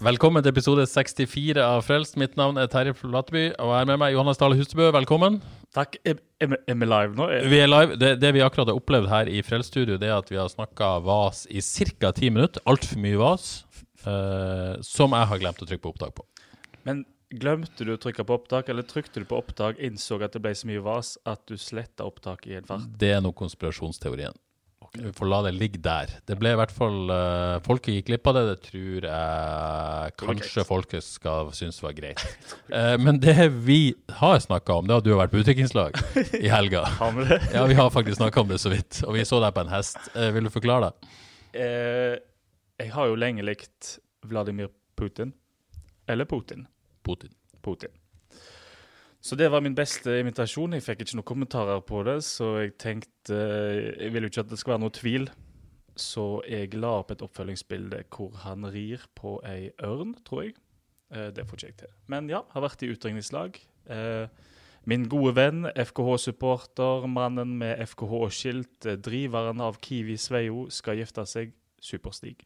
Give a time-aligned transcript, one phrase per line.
[0.00, 2.14] Velkommen til episode 64 av Frelst.
[2.20, 4.86] Mitt navn er Terje Flateby, og jeg er med meg Johannes Dale Hustebø.
[4.96, 5.36] Velkommen.
[5.76, 5.98] Takk.
[6.08, 7.26] Er, er, vi- er vi live nå?
[7.28, 7.98] Er, Vi er live.
[8.00, 10.88] Det, det vi akkurat har opplevd her i Frelststudio, det er at vi har snakka
[11.04, 12.12] vas i ca.
[12.16, 12.62] ti minutter.
[12.66, 13.50] Altfor mye vas.
[14.00, 16.24] Uh, som jeg har glemt å trykke på opptak på.
[16.88, 20.40] men glemte du å trykke på opptak, eller trykte du på opptak, innså at det
[20.42, 22.88] ble så mye vas at du sletta opptak i en fart?
[22.98, 24.32] Det er nå konspirasjonsteorien.
[24.92, 26.10] Vi får la det ligge der.
[26.26, 28.42] Det ble i hvert fall uh, Folket gikk glipp av det.
[28.48, 32.24] Det tror jeg kanskje folket skal synes var greit.
[32.72, 36.00] Uh, men det vi har snakka om, det at du har vært på utviklingslag
[36.40, 36.86] i helga.
[37.30, 37.38] Det?
[37.52, 39.02] Ja, vi har faktisk snakka om det så vidt.
[39.06, 39.98] Og vi så deg på en hest.
[40.16, 40.90] Uh, vil du forklare?
[41.52, 42.16] Eh,
[42.78, 45.32] jeg har jo lenge likt Vladimir Putin.
[46.06, 46.66] Eller Putin.
[47.02, 47.34] Putin.
[47.62, 47.90] Putin.
[49.20, 50.72] Så det var min beste invitasjon.
[50.78, 54.52] Jeg fikk ikke noen kommentarer på det, så jeg tenkte Jeg vil jo ikke at
[54.52, 55.28] det skal være noe tvil.
[56.00, 60.54] Så jeg la opp et oppfølgingsbilde hvor han rir på ei ørn, tror jeg.
[61.12, 61.92] Eh, det får ikke jeg til.
[62.08, 63.60] Men ja, har vært i utdrikningslag.
[63.92, 64.26] Eh,
[64.88, 71.52] min gode venn, FKH-supporter, mannen med FKH-skilt, eh, driveren av Kiwi Sveio, skal gifte seg.
[71.80, 72.38] Superstig.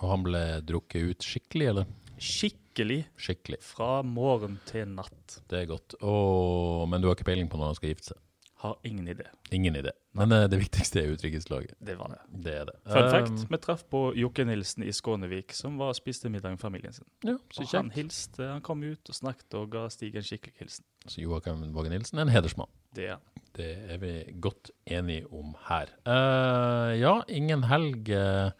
[0.00, 1.88] Og han ble drukket ut skikkelig, eller?
[2.20, 3.58] Skikkelig Skikkelig.
[3.64, 5.40] fra morgen til natt.
[5.48, 5.94] Det er godt.
[6.04, 8.20] Åh, men du har ikke peiling på når han skal gifte seg?
[8.60, 9.24] Har ingen idé.
[9.56, 9.94] Ingen idé.
[10.12, 11.72] Men eh, det viktigste er utenrikslaget.
[11.80, 12.18] Det var det.
[12.44, 12.74] Det er det.
[12.92, 16.52] Fun Um, fact, vi traff på Jokke Nilsen i Skånevik, som var og spiste middag
[16.52, 17.06] med familien sin.
[17.24, 17.96] Ja, så Og han kjekt.
[17.96, 20.84] hilste, han kom ut og snakket og ga Stig en skikkelig hilsen.
[21.08, 22.68] Så Joakim Våge Nilsen er en hedersmann.
[22.94, 23.24] Det er han.
[23.56, 24.12] Det er vi
[24.44, 25.88] godt enige om her.
[26.04, 28.50] Eh, ja, ingen helg eh,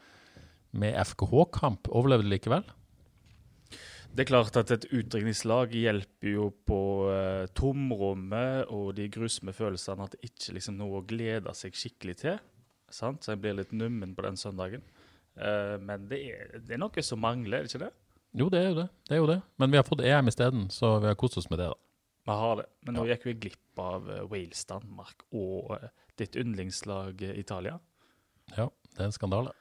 [0.72, 1.92] med FKH-kamp.
[1.92, 2.64] Overlevde likevel.
[4.10, 6.80] Det er klart at et utdrikningslag hjelper jo på
[7.12, 12.16] eh, tomrommet og de grusomme følelsene at det ikke liksom noe å glede seg skikkelig
[12.24, 12.40] til.
[12.90, 13.22] Sant?
[13.22, 14.82] Så jeg blir litt nummen på den søndagen.
[15.38, 17.92] Eh, men det er, det er noe som mangler, er det ikke det?
[18.40, 18.88] Jo, det er jo det.
[19.08, 19.38] det er jo det.
[19.58, 21.70] Men vi har fått EM isteden, så vi har kost oss med det.
[21.70, 21.78] da.
[22.30, 22.66] Vi har det.
[22.86, 25.88] Men nå gikk vi glipp av eh, Wales, Danmark og eh,
[26.20, 27.78] ditt yndlingslag eh, Italia.
[28.56, 29.54] Ja, det er en skandale.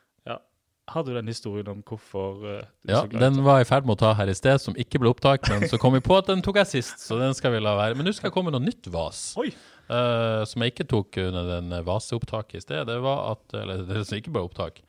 [0.89, 4.13] Har du den historien om hvorfor uh, Ja, Den var i ferd med å ta
[4.17, 6.61] her i sted, som ikke ble opptak, men så kom vi på at den tok
[6.63, 7.97] jeg sist, så den skal vi la være.
[7.97, 9.29] Men nå skal jeg komme med noe nytt vas.
[9.39, 9.51] Oi!
[9.89, 12.83] Uh, som jeg ikke tok under den vaseopptaket i sted.
[12.85, 14.83] Det var at Eller det som ikke ble opptak.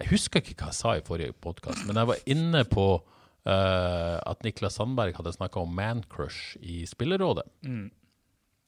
[0.00, 4.16] Jeg husker ikke hva jeg sa i forrige podkast, men jeg var inne på uh,
[4.16, 7.44] at Niklas Sandberg hadde snakka om man-crush i Spillerådet.
[7.68, 7.88] Mm.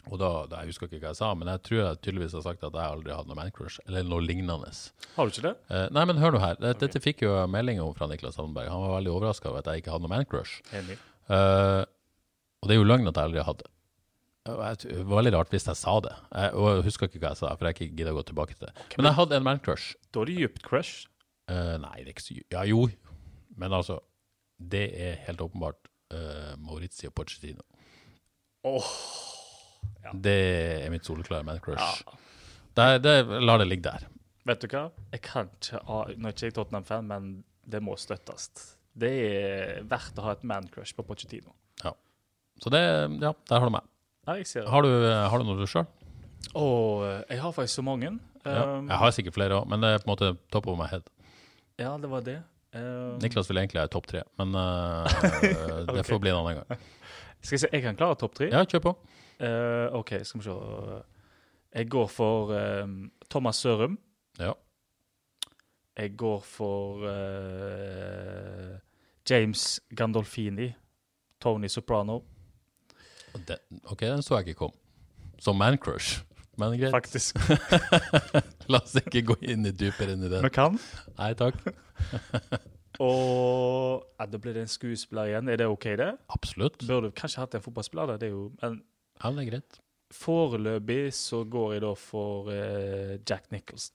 [0.08, 2.44] Og da, da, Jeg husker ikke hva jeg sa, men jeg tror jeg tydeligvis har
[2.46, 4.72] sagt at jeg aldri hadde noe man-crush, eller noe lignende.
[5.16, 5.54] Har du ikke det?
[5.70, 6.58] Eh, nei, men hør nå her.
[6.60, 8.70] Dette, dette fikk jo melding om fra Niklas Sandberg.
[8.72, 10.62] Han var veldig overraska over at jeg ikke hadde noe man-crush.
[10.72, 11.82] Eh,
[12.58, 13.48] og det er jo løgn at jeg aldri hadde.
[13.48, 13.74] hatt det.
[14.48, 16.14] Det var veldig rart hvis jeg sa det.
[16.32, 18.68] Jeg, og jeg husker ikke hva jeg sa, for jeg gidder å gå tilbake til
[18.68, 18.86] det.
[18.96, 19.92] Men jeg hadde en man-crush.
[20.14, 21.08] Da er det dypt crush.
[21.52, 22.86] Eh, nei, det er ikke så Ja, jo.
[23.58, 23.98] Men altså,
[24.58, 27.64] det er helt åpenbart uh, Maurizio Pochettino.
[28.66, 28.90] Åh,
[30.04, 30.14] Ja.
[30.14, 30.36] Det
[30.86, 32.02] er mitt soleklare man-crush.
[32.06, 32.16] ja.
[32.78, 34.06] La det ligge der.
[34.46, 34.86] Vet du hva?
[35.12, 37.30] Jeg kan ikke ha Nå er ikke jeg Tottenham-fan, men
[37.68, 38.48] det må støttes.
[38.98, 41.54] Det er verdt å ha et man-crush på Pochettino.
[42.58, 42.80] Så det
[43.22, 43.86] Ja, der har du meg.
[44.26, 44.70] Ja, jeg ser det.
[44.72, 45.86] Har du, har du noe du sjøl?
[46.58, 46.66] Å,
[47.28, 48.12] jeg har faktisk så mange.
[48.44, 48.78] Ja.
[48.78, 50.88] Um, Jeg har sikkert flere òg, men det er på en måte top of my
[50.90, 51.06] head.
[51.78, 52.40] ja, det var det.
[52.74, 55.20] Um, Niklas vil egentlig ha topp tre, men eh,
[55.94, 56.82] det får bli en annen gang.
[57.42, 58.48] Skal jeg se, jeg kan klare topp tre?
[58.52, 58.92] Ja, kjør på.
[59.40, 60.56] Eh, OK, skal vi se.
[61.78, 62.96] Jeg går for um,
[63.30, 63.98] Thomas Sørum.
[64.40, 64.52] Ja.
[65.98, 68.76] Jeg går for eh,
[69.30, 70.72] James Gandolfini.
[71.40, 72.20] Tony Soprano,
[73.46, 74.72] Den, ok, den så jeg ikke kom.
[75.38, 76.24] Som man-crush.
[76.58, 76.90] Men greit.
[76.90, 77.36] faktisk.
[78.72, 80.50] La oss ikke gå inn i dypere inn i Vi det.
[80.56, 80.80] kan.
[81.20, 81.60] Nei takk.
[82.98, 85.48] Og ja, Da blir det en skuespiller igjen.
[85.48, 86.08] Er det OK, det?
[86.34, 86.82] Absolutt.
[86.88, 88.16] Burde kanskje hatt en fotballspiller.
[88.18, 88.80] Det er jo, men
[89.22, 89.80] Ja, det er greit.
[90.14, 93.94] foreløpig så går jeg da for eh, Jack Nicholson.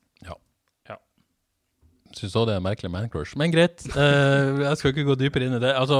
[2.13, 3.33] Syns òg det er en merkelig mancrush.
[3.39, 5.71] Men greit, eh, jeg skal ikke gå dypere inn i det.
[5.73, 5.97] Altså,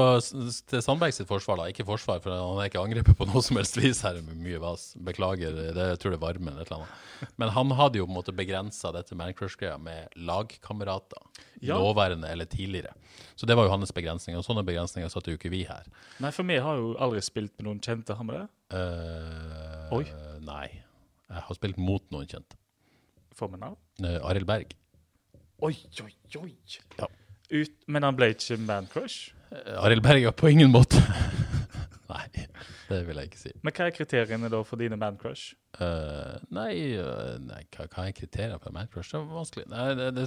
[0.70, 1.66] Til Sandberg sitt forsvar, da.
[1.72, 4.92] Ikke forsvar, for han er ikke angrepet på noe som helst vis her mye vas.
[4.94, 7.32] Beklager, det, jeg tror det er varmen eller et eller annet.
[7.42, 11.26] Men han hadde jo på en måte begrensa dette mancrush-greia med lagkamerater.
[11.64, 11.80] Ja.
[11.80, 12.94] Nåværende eller tidligere.
[13.34, 14.38] Så det var jo hans begrensninger.
[14.38, 15.88] Og sånne begrensninger satte jo ikke vi her.
[16.22, 18.46] Nei, for vi har jo aldri spilt med noen kjente, har vi det?
[18.78, 20.04] Eh, Oi.
[20.46, 20.68] Nei.
[21.32, 22.58] Jeg har spilt mot noen kjente.
[23.34, 23.78] Får vi navn?
[23.98, 24.74] Uh, Arild Berg.
[25.64, 26.10] Oi, oi,
[26.42, 26.50] oi.
[26.98, 27.06] Ja.
[27.54, 29.30] Ut, men han ble ikke man-crush?
[29.48, 31.00] Uh, Arild Berg er på ingen måte
[32.14, 32.28] Nei,
[32.88, 33.50] det vil jeg ikke si.
[33.66, 35.56] Men hva er kriteriene da for dine man-crush?
[35.82, 36.70] Eh, nei,
[37.02, 39.10] uh, nei hva, hva er kriteriene for man crush?
[39.10, 39.64] Det er vanskelig.
[39.72, 40.26] Nei, det, det,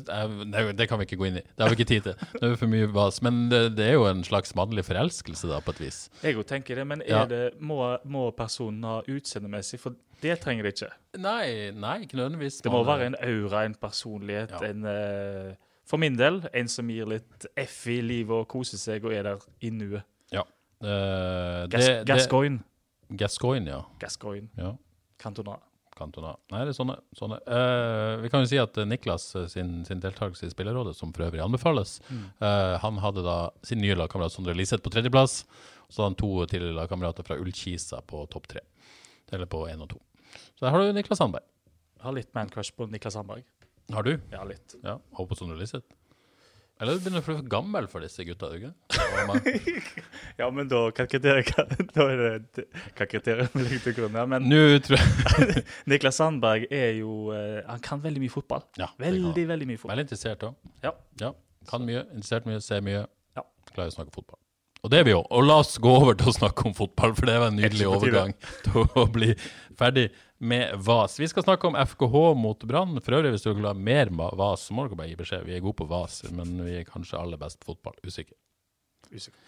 [0.51, 1.44] nei, det kan vi ikke gå inn i.
[1.48, 2.25] Det har vi ikke tid til.
[2.34, 3.22] Det er for mye bas.
[3.24, 6.01] Men det, det er jo en slags mannlig forelskelse, da, på et vis.
[6.25, 7.22] Jeg òg tenker det, men Ja.
[7.24, 9.80] er det, må, må personen ha utseendemessig?
[9.80, 10.92] For det trenger det ikke.
[11.24, 12.60] Nei, nei, ikke nødvendigvis.
[12.66, 14.68] Det må være en aura, en personlighet, Ja.
[14.74, 15.56] en uh,
[15.88, 19.24] For min del, en som gir litt F i livet og koser seg og er
[19.24, 20.04] der i nuet.
[20.84, 22.62] Eh, Gas, Gascoigne.
[23.10, 23.82] Gascoigne, ja.
[24.02, 24.50] Gascoigne.
[24.60, 24.76] ja.
[25.18, 25.58] Cantona.
[25.98, 26.36] Cantona.
[26.54, 26.98] Nei, det er sånne.
[27.18, 27.40] sånne.
[27.50, 31.26] Uh, vi kan jo si at eh, Niklas sin, sin deltakelse i Spillerrådet, som for
[31.26, 35.40] øvrig anbefales, eh, han hadde da sin nye lagkamerat Sondre Liseth på tredjeplass.
[35.88, 38.62] Så hadde han to tidligere lagkamerater fra Ullkisa på topp tre.
[39.34, 40.02] Eller på én og to.
[40.54, 41.48] Så der har du Niklas Sandberg.
[41.98, 43.46] Jeg har litt man-crush på Niklas Sandberg.
[43.96, 44.18] Har du?
[44.34, 44.76] Ja, litt.
[44.84, 45.00] Ja.
[45.18, 45.88] Og på Sondre Liseth?
[46.78, 48.74] Eller du begynner å bli for gammel for disse gutta, ikke?
[50.40, 52.66] Ja, men da det
[52.98, 53.50] hva kriterier
[53.82, 54.30] til grunn her.
[54.30, 54.46] Men
[55.90, 58.68] Niklas Sandberg er jo eh, Han kan veldig mye fotball.
[58.78, 59.08] Ja, kan.
[59.08, 59.96] Veldig, veldig mye fotball.
[59.96, 60.60] Veldig interessert òg.
[60.86, 60.94] Ja.
[61.24, 61.34] Ja.
[61.72, 63.08] Kan mye, interessert mye, ser mye.
[63.38, 63.48] Ja.
[63.74, 64.40] Klarer å snakke fotball.
[64.86, 65.24] Og det er vi jo.
[65.34, 67.90] Og la oss gå over til å snakke om fotball, for det var en nydelig
[67.90, 68.36] overgang
[68.68, 69.34] til å bli
[69.78, 71.19] ferdig med VAS.
[71.19, 73.00] Vi skal snakke om FKH mot Brann.
[73.04, 75.48] For øvrig, hvis du vil ha mer VAS, så må dere bare gi beskjed.
[75.48, 77.98] Vi er gode på VAS, men vi er kanskje aller best på fotball.
[78.06, 78.38] Usikker.
[79.10, 79.39] Usikker.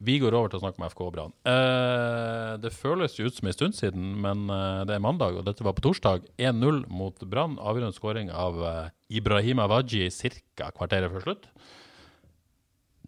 [0.00, 1.34] Vi går over til å snakke om FK Brann.
[1.44, 5.44] Eh, det føles jo ut som en stund siden, men eh, det er mandag, og
[5.44, 6.24] dette var på torsdag.
[6.40, 7.58] 1-0 mot Brann.
[7.60, 8.88] Avgjørende skåring av Ibrahima
[9.20, 10.08] Ibrahim Awaji
[10.56, 10.70] ca.
[10.72, 11.50] kvarteret før slutt.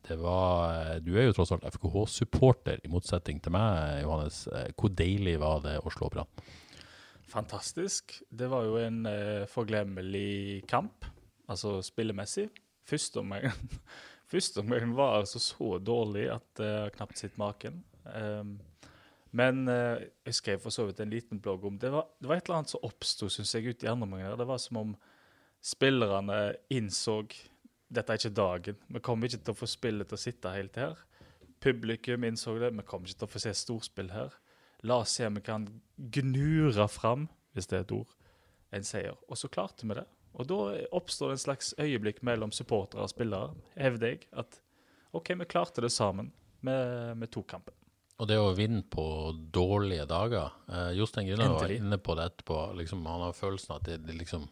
[0.09, 4.45] Det var eh, Du er jo tross alt FKH-supporter, i motsetning til meg, Johannes.
[4.51, 6.29] Eh, Hvor deilig var det å slå Brann?
[7.33, 8.19] Fantastisk.
[8.29, 11.07] Det var jo en eh, forglemmelig kamp,
[11.49, 12.51] altså spillemessig.
[12.85, 13.49] Første omgang
[14.33, 17.83] Første omgang var altså så dårlig at jeg har knapt sett maken.
[18.05, 18.55] Um,
[19.37, 21.91] men eh, jeg skrev for så vidt en liten blogg om det.
[21.93, 24.39] Var, det var et eller annet som oppsto, i andre omgang.
[24.39, 24.95] Det var som om
[25.63, 27.23] spillerne innså
[27.93, 28.77] dette er ikke dagen.
[28.89, 30.97] Vi kommer ikke til å få spillet til å sitte helt her.
[31.61, 32.73] Publikum innså det.
[32.73, 34.33] Vi kommer ikke til å få se storspill her.
[34.89, 38.17] La oss se om vi kan gnure fram, hvis det er et ord,
[38.75, 39.19] en seier.
[39.29, 40.07] Og så klarte vi det.
[40.33, 40.59] Og da
[40.97, 44.27] oppstår det en slags øyeblikk mellom supportere og spillere, hevder jeg.
[44.33, 44.59] At
[45.13, 46.33] OK, vi klarte det sammen.
[46.65, 46.75] Vi,
[47.21, 47.77] vi tok kampen.
[48.23, 49.05] Og det å vinne på
[49.55, 52.59] dårlige dager eh, Jostein Grüner var inne på det etterpå.
[52.79, 54.47] Liksom, han har følelsen av at det, de liksom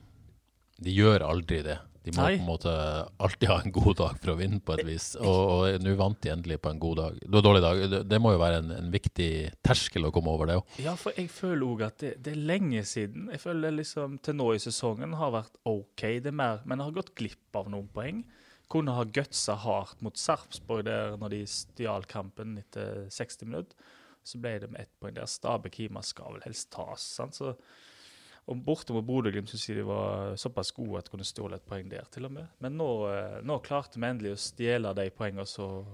[0.80, 1.78] De gjør aldri det.
[2.00, 2.36] De må Nei.
[2.38, 2.72] på en måte
[3.20, 5.10] alltid ha en god dag for å vinne, på et vis.
[5.20, 7.18] Og, og nå vant de endelig på en god dag.
[7.20, 7.80] Det var dårlig dag.
[7.92, 9.28] Det, det må jo være en, en viktig
[9.66, 10.78] terskel å komme over, det òg.
[10.80, 13.28] Ja, for jeg føler òg at det, det er lenge siden.
[13.34, 16.88] Jeg føler liksom til nå i sesongen har vært OK, det er mer, men jeg
[16.88, 18.24] har gått glipp av noen poeng.
[18.72, 23.92] Kunne ha gutsa hardt mot Sarpsborg der når de stjal kampen etter 60 minutter.
[24.24, 25.28] Så ble det med ett poeng der.
[25.28, 27.04] Stabæk-Hima skal vel helst tas.
[27.18, 27.36] sant?
[27.36, 27.52] Så,
[28.48, 31.66] og borte mot Bodø-Glimt syns jeg de var såpass gode at de kunne stjåle et
[31.68, 32.48] poeng der, til og med.
[32.64, 35.92] Men nå, eh, nå klarte vi endelig å stjele de poengene som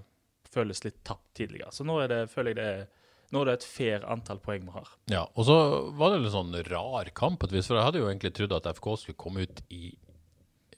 [0.52, 1.72] føles litt tapt tidligere.
[1.74, 2.86] Så nå det, føler jeg det er
[3.34, 4.90] nå er det et fair antall poeng vi har.
[5.10, 5.56] Ja, og så
[5.98, 8.54] var det litt sånn rar kamp på et vis, for jeg hadde jo egentlig trodd
[8.54, 9.88] at FK skulle komme ut i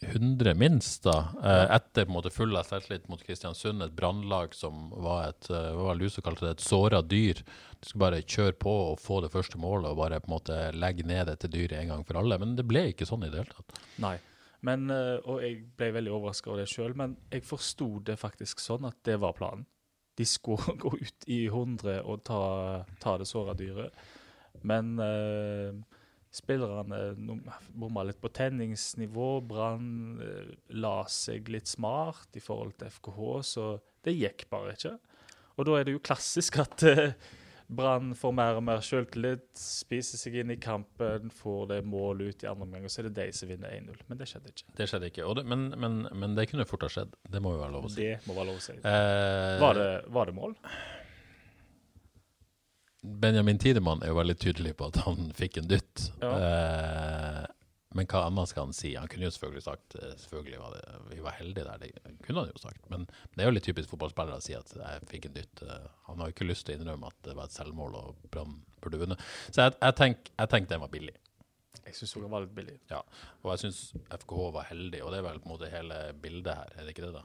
[0.00, 1.16] 100 minst, da.
[1.44, 5.50] Eh, etter på en måte full av selvtillit mot Kristiansund, et brannlag som var et
[5.50, 7.42] eh, hva var det kalte det, et såra dyr.
[7.80, 10.58] Du skulle bare kjøre på og få det første målet og bare på en måte
[10.74, 12.38] legge ned dette dyret en gang for alle.
[12.38, 13.82] Men det ble ikke sånn i det hele tatt.
[14.04, 14.16] Nei.
[14.66, 18.62] Men, eh, og jeg ble veldig overraska over det sjøl, men jeg forsto det faktisk
[18.62, 19.66] sånn at det var planen.
[20.18, 22.42] De skulle gå ut i 100 og ta,
[23.02, 23.94] ta det såra dyret.
[24.66, 25.97] Men eh,
[26.34, 26.98] spillerne
[27.72, 29.30] bomma litt på tenningsnivå.
[29.48, 33.20] Brann eh, la seg litt smart i forhold til FKH,
[33.54, 33.68] så
[34.06, 34.96] det gikk bare ikke.
[35.58, 37.12] Og da er det jo klassisk at eh,
[37.68, 42.44] Brann får mer og mer sjøltillit, spiser seg inn i kampen, får det målet ut
[42.46, 43.98] i andre omgang, og så er det de som vinner 1-0.
[44.08, 44.64] Men det skjedde ikke.
[44.78, 45.26] Det skjedde ikke.
[45.36, 47.12] Det, men, men, men det kunne fort ha skjedd.
[47.28, 48.06] Det må jo være lov å si.
[48.06, 48.78] Det må være lov å si.
[48.78, 50.56] Eh, Var det, var det mål?
[53.02, 56.08] Benjamin Tidemann er jo veldig tydelig på at han fikk en dytt.
[56.22, 56.32] Ja.
[56.34, 57.44] Eh,
[57.96, 58.90] men hva annet skal han si?
[58.98, 61.78] Han kunne jo selvfølgelig sagt eh, selvfølgelig var det, vi var heldige der.
[61.86, 62.82] Det kunne han jo sagt.
[62.92, 65.62] Men det er jo litt typisk fotballspillere å si at jeg fikk en dytt.
[65.64, 68.28] Eh, Han har jo ikke lyst til å innrømme at det var et selvmål og
[68.34, 69.24] Brann burde vunnet.
[69.48, 71.16] Så jeg, jeg tenker tenk den var billig.
[71.86, 72.76] Jeg syns den var litt billig.
[72.90, 73.00] Ja.
[73.40, 73.80] Og jeg syns
[74.12, 76.92] FKH var heldig, og det er vel på en måte hele bildet her, er det
[76.92, 77.14] ikke det?
[77.16, 77.24] da?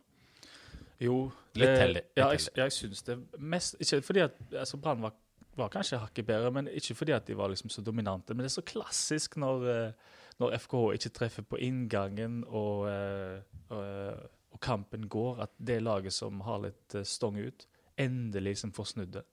[1.04, 1.18] Jo,
[1.60, 5.16] Litt heldig, litt Ja, jeg, jeg syns det mest Ikke fordi at altså Brann var,
[5.60, 8.34] var kanskje hakket bedre, men ikke fordi at de var liksom så dominante.
[8.34, 13.40] Men det er så klassisk når, eh, når FKH ikke treffer på inngangen og, eh,
[13.70, 17.68] og, og kampen går, at det laget som har litt eh, stong ut,
[18.02, 19.26] endelig som får snudd det.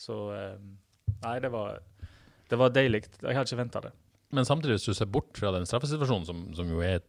[0.00, 0.56] Så eh,
[1.22, 1.78] Nei, det var,
[2.50, 3.04] det var deilig.
[3.20, 3.92] Jeg hadde ikke venta det.
[4.34, 7.08] Men samtidig, hvis du ser bort fra den straffesituasjonen, som, som jo er et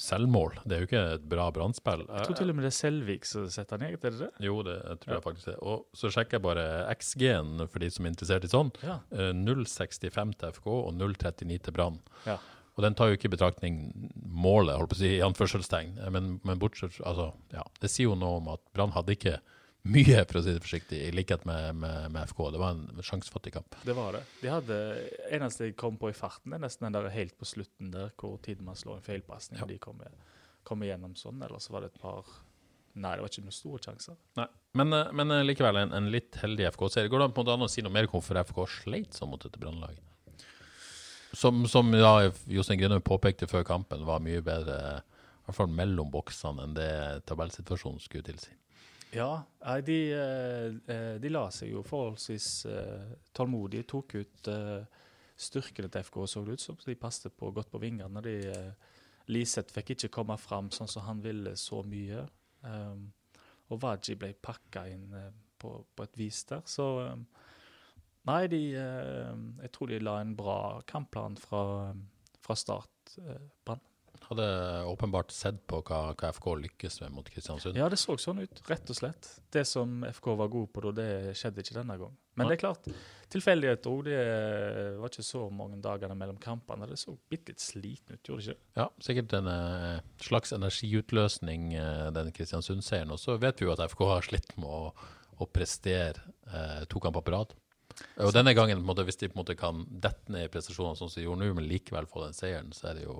[0.00, 2.04] selvmål Det er jo ikke et bra brannspill.
[2.08, 4.30] Jeg tror til og med det er Selvik som setter han eget, er det det?
[4.46, 5.18] Jo, det tror Ja.
[5.18, 5.56] jeg faktisk det.
[5.62, 6.66] Og så sjekker jeg bare
[6.96, 8.72] XG-en for de som er interessert i sånn.
[8.82, 9.00] Ja.
[9.12, 12.00] Eh, 0,65 til FK og 0,39 til Brann.
[12.26, 12.38] Ja.
[12.76, 13.74] Og den tar jo ikke i betraktning
[14.24, 15.98] målet, holdt på å si, i anførselstegn.
[16.00, 19.38] Eh, Men, men bortsett altså, ja, Det sier jo noe om at Brann hadde ikke
[19.82, 22.44] mye, for å si det forsiktig, i likhet med, med, med FK.
[22.54, 23.78] Det var en sjansefattig kamp.
[23.82, 24.22] Det var det.
[24.42, 24.78] De hadde,
[25.34, 28.38] eneste jeg kom på i farten, er nesten den der helt på slutten der, hvor
[28.44, 29.60] Tidemann slår en feilpasning.
[29.62, 29.68] Ja.
[29.70, 30.14] De kommer
[30.62, 32.26] kom igjennom sånn, eller så var det et par
[32.92, 34.16] Nei, det var ikke noen store sjanser.
[34.36, 34.44] Nei.
[34.76, 37.08] Men, eh, men eh, likevel en, en litt heldig FK-serie.
[37.08, 39.30] Går det på en måte an å si noe mer om hvorfor FK sleit sånn
[39.32, 40.04] mot dette Brannlaget?
[41.32, 46.12] Som, som ja, Jostein Grønhaug påpekte før kampen, var mye bedre i hvert fall mellom
[46.12, 46.90] boksene enn det
[47.30, 48.52] tabellsituasjonen skulle tilsi.
[49.14, 49.44] Ja,
[49.84, 53.84] de, eh, eh, de la seg jo forholdsvis eh, tålmodig.
[53.90, 54.48] Tok ut
[55.36, 56.78] styrkene til FK, så det ut som.
[56.80, 58.22] De passet på, godt på vingene.
[58.24, 58.36] De,
[59.28, 62.24] Liseth fikk ikke komme fram sånn som han ville så mye.
[62.62, 63.10] Um,
[63.68, 65.08] og Waji ble pakka inn
[65.58, 66.64] på, på et vis der.
[66.66, 66.86] Så
[68.22, 71.92] Nei, de Jeg tror de la en bra kampplan fra,
[72.40, 73.16] fra start,
[73.66, 73.82] Brann.
[74.28, 74.46] Hadde
[74.88, 77.76] åpenbart sett på hva, hva FK lykkes med mot Kristiansund.
[77.78, 79.28] Ja, det så sånn ut, rett og slett.
[79.52, 82.18] Det som FK var god på da, det skjedde ikke denne gangen.
[82.38, 82.86] Men det er klart,
[83.32, 84.06] tilfeldigheter òg.
[84.08, 86.88] Det var ikke så mange dagene mellom kampene.
[86.88, 88.68] Det så bitte litt sliten ut, gjorde det ikke?
[88.80, 93.12] Ja, sikkert en eh, slags energiutløsning, eh, den Kristiansund-seieren.
[93.12, 94.94] Og så vet vi jo at FK har slitt med å,
[95.42, 97.52] å prestere eh, to kamper på rad.
[98.24, 101.20] Og denne gangen, hvis de på en måte kan dette ned i prestasjonene sånn som
[101.20, 103.16] de gjorde nå, men likevel få den seieren, så er det jo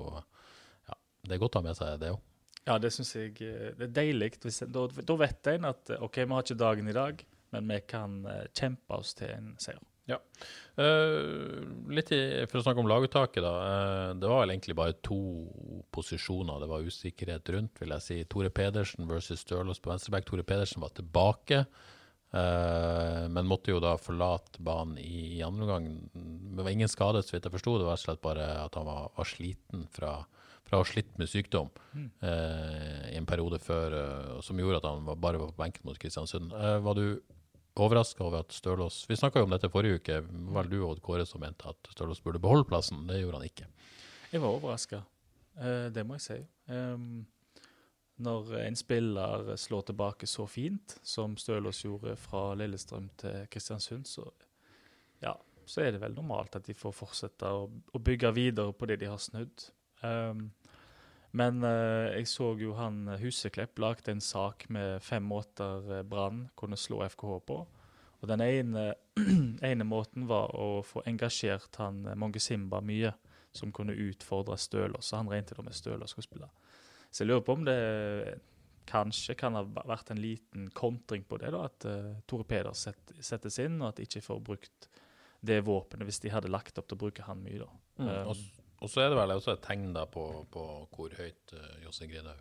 [1.23, 2.21] Det er godt å ha med seg det òg.
[2.63, 4.35] Ja, det syns jeg eh, det er deilig.
[4.43, 7.25] Da, da vet en at eh, OK, vi har ikke dagen i dag,
[7.55, 9.83] men vi kan eh, kjempe oss til en seier.
[10.11, 11.63] Eh,
[11.93, 13.53] litt i, For å snakke om laguttaket, da.
[13.53, 15.21] Uh, det var vel egentlig bare to
[15.95, 18.19] posisjoner det var usikkerhet rundt, vil jeg si.
[18.31, 20.27] Tore Pedersen versus Stølås på venstreback.
[20.29, 21.63] Tore Pedersen var tilbake,
[22.35, 25.91] uh, men måtte jo da forlate banen i, i andre omgang.
[26.57, 27.77] Det var ingen skade, så vidt jeg forsto.
[27.81, 30.17] Det var slett bare at han var, var sliten fra,
[30.73, 31.69] fra å ha slitt med sykdom
[32.25, 35.99] eh, i en periode før, eh, som gjorde at han bare var på benken mot
[36.01, 36.55] Kristiansund.
[36.57, 37.21] Eh, var du
[37.77, 40.23] overraska over at Stølås Vi snakka jo om dette forrige uke.
[40.57, 43.05] Var du og Kåre som mente at Stølås burde beholde plassen.
[43.09, 43.69] Det gjorde han ikke.
[44.33, 45.03] Jeg var overraska.
[45.93, 46.39] det må jeg si.
[46.73, 47.27] Um,
[48.25, 54.25] når en spiller slår tilbake så fint som Stølås gjorde fra Lillestrøm til Kristiansund, så,
[55.21, 55.35] ja,
[55.69, 59.01] så er det vel normalt at de får fortsette å, å bygge videre på det
[59.03, 59.69] de har snudd.
[60.07, 60.51] Ehm,
[61.33, 66.47] men eh, jeg så jo han Huseklepp lagde en sak med fem måter eh, Brann
[66.61, 67.57] kunne slå FKH på.
[68.23, 68.93] Og den ene,
[69.71, 73.15] ene måten var å få engasjert han eh, Monge Simba mye,
[73.53, 75.09] som kunne utfordre Stølås.
[75.09, 76.51] Så han regnet det med Stølås skulle spille.
[77.09, 77.79] Så jeg lurer på om det
[78.89, 83.13] kanskje kan ha vært en liten kontring på det, da, at uh, Tore Peder set,
[83.23, 84.89] settes inn, og at de ikke får brukt
[85.45, 87.61] det våpenet hvis de hadde lagt opp til å bruke han mye.
[87.63, 87.69] da.
[88.01, 88.43] Um,
[88.83, 92.09] Og, så er det vel også et tegn da på, på hvor høyt uh, Josse
[92.11, 92.41] Grinhaug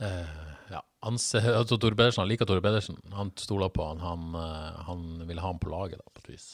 [0.00, 2.98] uh, ja, anse, altså Tore Pedersen, Han liker Tore Pedersen.
[3.14, 4.02] Han stoler på han.
[4.02, 6.48] Han, uh, han vil ha han på laget, da, på et vis.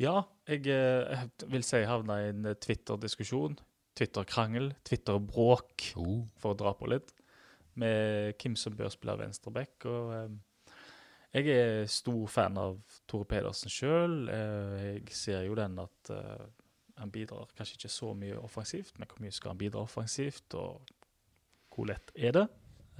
[0.00, 3.58] Ja, jeg eh, vil si jeg havna i en Twitter-diskusjon.
[3.98, 6.22] Twitter-krangel, Twitter-bråk, Oh.
[6.40, 7.12] for å dra på litt,
[7.80, 9.86] med hvem som bør spille venstreback.
[9.90, 10.38] Og
[11.34, 14.24] jeg er stor fan av Tore Pedersen sjøl.
[14.30, 16.12] Jeg ser jo den at
[17.00, 20.90] han bidrar kanskje ikke så mye offensivt, men hvor mye skal han bidra offensivt, og
[21.72, 22.46] hvor lett er det?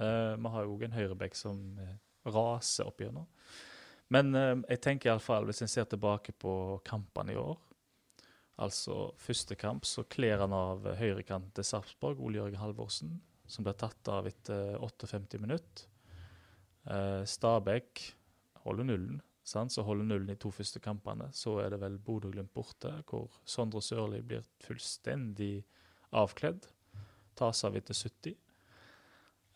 [0.01, 3.27] Eh, Vi har jo òg en høyrebekk som eh, raser opp gjennom.
[4.11, 6.53] Men uh, jeg tenker iallfall, hvis en ser tilbake på
[6.83, 7.55] kampene i år
[8.61, 13.13] Altså første kamp så kler han av høyrekant til Sarpsborg, Ole Jørgen Halvorsen,
[13.49, 15.87] som ble tatt av etter 58 minutter.
[16.85, 18.03] Uh, Stabæk
[18.65, 19.73] holder nullen, sant?
[19.73, 21.29] så holder nullen i to første kampene.
[21.33, 25.63] Så er det vel Bodø-Glimt borte, hvor Sondre Sørli blir fullstendig
[26.11, 26.67] avkledd.
[27.39, 28.37] Tas av etter 70.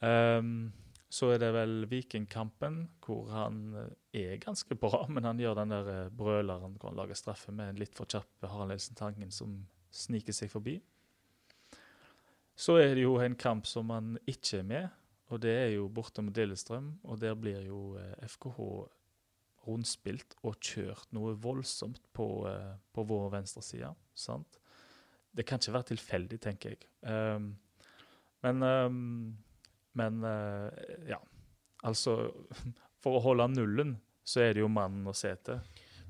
[0.06, 0.74] Um,
[1.16, 5.72] så er det vel Vikingkampen, hvor han eh, er ganske bra, men han gjør den
[5.72, 9.32] der eh, brøleren hvor han lager straffe med en litt for kjapp Harald Nilsen Tangen
[9.32, 9.62] som
[9.96, 10.80] sniker seg forbi.
[12.56, 15.00] Så er det jo en kamp som han ikke er med,
[15.32, 16.92] og det er jo borte mot Lillestrøm.
[17.04, 18.60] Og der blir jo FKH
[19.66, 22.28] rundspilt og kjørt noe voldsomt på,
[22.94, 23.92] på vår venstreside.
[24.14, 24.60] sant?
[25.36, 26.88] Det kan ikke være tilfeldig, tenker jeg.
[27.04, 27.50] Um,
[28.46, 29.02] men um,
[29.96, 30.70] men uh,
[31.08, 31.20] ja.
[31.86, 32.18] Altså
[33.04, 35.60] For å holde nullen så er det jo mannen å se til.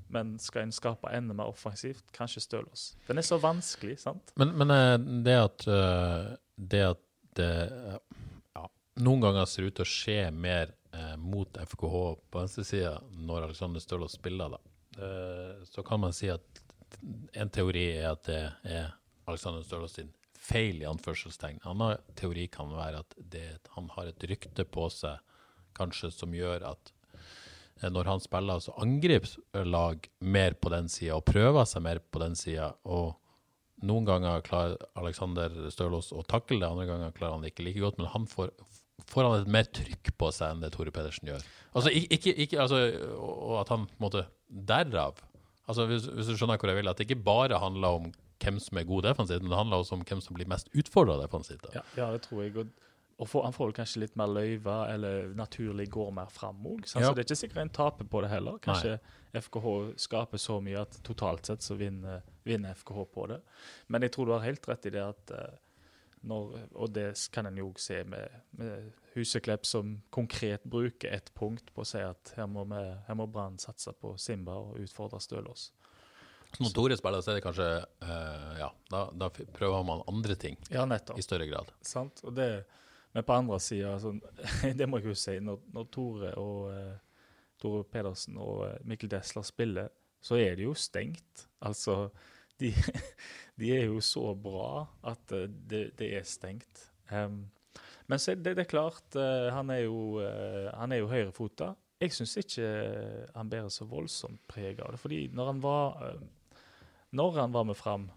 [0.08, 2.84] Men skal en skape enda mer offensivt, kanskje Stølås.
[3.04, 4.30] Den er så vanskelig, sant?
[4.40, 4.94] Men, men eh,
[5.26, 5.66] det at
[6.56, 7.02] det at
[7.36, 7.50] det
[8.56, 8.62] ja,
[9.04, 13.84] noen ganger ser ut til å skje mer uh, mot FKH på venstresida når Alexander
[13.84, 14.62] Stølås spiller, da,
[15.68, 16.62] så kan man si at
[17.36, 18.94] en teori er at det er
[19.28, 20.08] Alexander Stølås sin
[20.46, 21.60] feil, i anførselstegn.
[21.64, 25.22] En annen teori kan være at det, han har et rykte på seg
[25.76, 26.92] kanskje som gjør at
[27.82, 32.00] eh, når han spiller, så angriper lag mer på den sida og prøver seg mer
[32.00, 32.72] på den sida.
[33.86, 37.82] Noen ganger klarer Alexander Stølås å takle det, andre ganger klarer han det ikke like
[37.82, 38.00] godt.
[38.00, 38.54] Men han får,
[39.04, 41.44] får han et mer trykk på seg enn det Tore Pedersen gjør.
[41.76, 42.80] Altså, ikke, ikke, altså,
[43.20, 45.18] og at han på en måte Derav
[45.66, 48.10] altså hvis, hvis, du skjønner hvor jeg vil, at det ikke bare handler om
[48.42, 51.16] hvem som er god defensivt, men det handler også om hvem som blir mest utfordra
[51.22, 51.64] defensivt.
[51.74, 52.52] Ja, ja, det tror jeg.
[52.60, 52.72] Og,
[53.16, 56.84] og for, han får vel kanskje litt mer løyve, eller naturlig går mer fram òg.
[56.84, 57.08] Ja.
[57.08, 58.58] Så det er ikke sikkert en taper på det heller.
[58.62, 59.40] Kanskje Nei.
[59.40, 59.70] FKH
[60.04, 63.40] skaper så mye at totalt sett så vinner, vinner, FKH på det.
[63.88, 65.56] Men jeg tror du har helt rett i det at uh,
[66.26, 71.70] når, og det kan en jo se med, med Huseklepp, som konkret bruker ett punkt
[71.74, 75.20] på å si at her må, vi, her må Brann satse på Simba og utfordre
[75.22, 75.70] Stølås.
[76.58, 77.68] Når Tore spiller, så er det kanskje
[78.06, 81.18] uh, Ja, da, da, prøver man andre ting ja, nettopp.
[81.18, 81.72] i større grad.
[81.84, 82.22] Sant.
[82.24, 82.48] Og det,
[83.12, 84.14] men på andre sida, altså,
[84.78, 87.26] det må jeg jo si, når, når Tore og uh,
[87.60, 89.92] Tore Pedersen og uh, Mikkel Desler spiller,
[90.24, 91.46] så er det jo stengt.
[91.66, 92.08] Altså,
[92.62, 92.72] de,
[93.60, 96.86] de er jo så bra at det, det er stengt.
[97.10, 97.44] Um,
[98.06, 99.16] men så det, det er klart,
[99.50, 100.22] han er jo,
[100.70, 101.72] han er jo høyrefota.
[101.98, 102.68] Jeg syns ikke
[103.34, 105.00] han bærer så voldsomt preg av det.
[105.02, 105.96] fordi når han var
[107.10, 108.10] når han var med fram,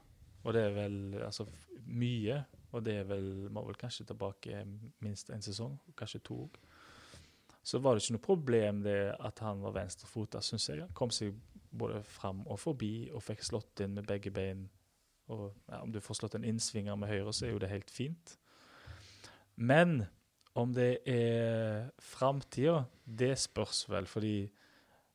[0.44, 1.46] og det er vel altså,
[1.86, 4.64] mye, og det er vel, må vel kanskje tilbake
[5.04, 6.60] minst en sesong, kanskje to òg,
[7.64, 10.82] så var det ikke noe problem det at han var venstrefota, syns jeg.
[10.82, 11.36] Han kom seg
[11.72, 14.68] både fram og forbi og fikk slått inn med begge bein.
[15.30, 17.92] Og ja, Om du får slått en innsvinger med høyre, så er jo det helt
[17.92, 18.38] fint.
[19.56, 20.06] Men
[20.58, 24.08] om det er framtida, det spørs vel.
[24.10, 24.50] Fordi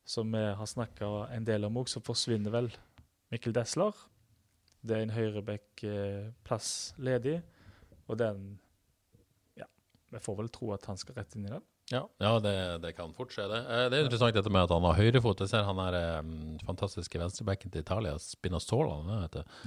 [0.05, 2.69] som vi har snakka en del om òg, så forsvinner vel
[3.33, 3.95] Mikkel Desler.
[4.85, 7.39] Det er en høyreback-plass ledig,
[8.07, 8.59] og den
[9.57, 9.65] Ja,
[10.11, 11.63] vi får vel tro at han skal rett inn i den.
[11.93, 13.59] Ja, ja det, det, kan fort skje, det.
[13.61, 15.43] Eh, det er interessant dette med at han har høyrefot.
[15.43, 16.31] Jeg ser han er um,
[16.65, 19.19] fantastiske venstrebacken til Italia, Spinazzola.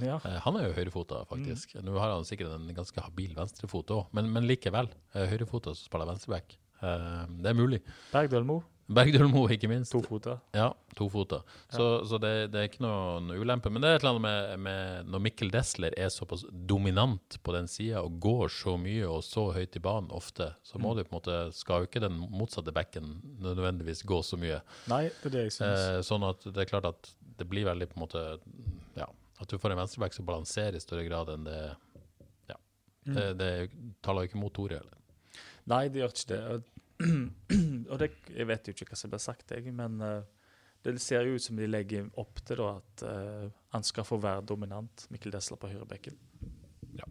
[0.03, 0.17] Ja.
[0.25, 1.77] Uh, han er jo høyrefota, faktisk.
[1.77, 1.85] Mm.
[1.87, 4.91] Nå har han sikkert en ganske habil venstrefot òg, men, men, likevel.
[5.15, 6.59] Høyrefota som spiller venstreback.
[6.83, 7.83] Uh, det er mulig.
[8.11, 8.63] Bergdølmo.
[8.89, 9.93] Bergdølmo, ikke minst.
[9.93, 10.39] To fota.
[10.57, 11.43] Ja, to fota.
[11.69, 12.07] Så, ja.
[12.09, 13.69] så det, det, er ikke noen ulempe.
[13.73, 17.53] Men det er et eller annet med, med når Mikkel Desler er såpass dominant på
[17.53, 20.97] den sida og går så mye og så høyt i banen ofte, så må mm.
[20.97, 23.13] du på en måte, skal jo ikke den motsatte bekken
[23.45, 24.63] nødvendigvis gå så mye.
[24.89, 25.85] Nei, det er det jeg synes.
[25.85, 28.25] Eh, sånn at det er klart at det blir veldig på en måte
[28.97, 29.07] Ja,
[29.39, 31.61] at du får en venstreback som balanserer i større grad enn det
[32.49, 32.57] Ja.
[33.05, 33.15] Mm.
[33.15, 33.53] Det, det
[34.01, 34.97] taler jo ikke mot heller.
[35.69, 36.78] Nei, det gjør ikke det.
[36.99, 40.27] Og det, Jeg vet jo ikke hva som blir sagt, jeg, men uh,
[40.87, 44.21] det ser jo ut som de legger opp til da, at uh, han skal få
[44.23, 46.19] være dominant, Mikkel Desler på høyrebekken.
[46.99, 47.09] Ja.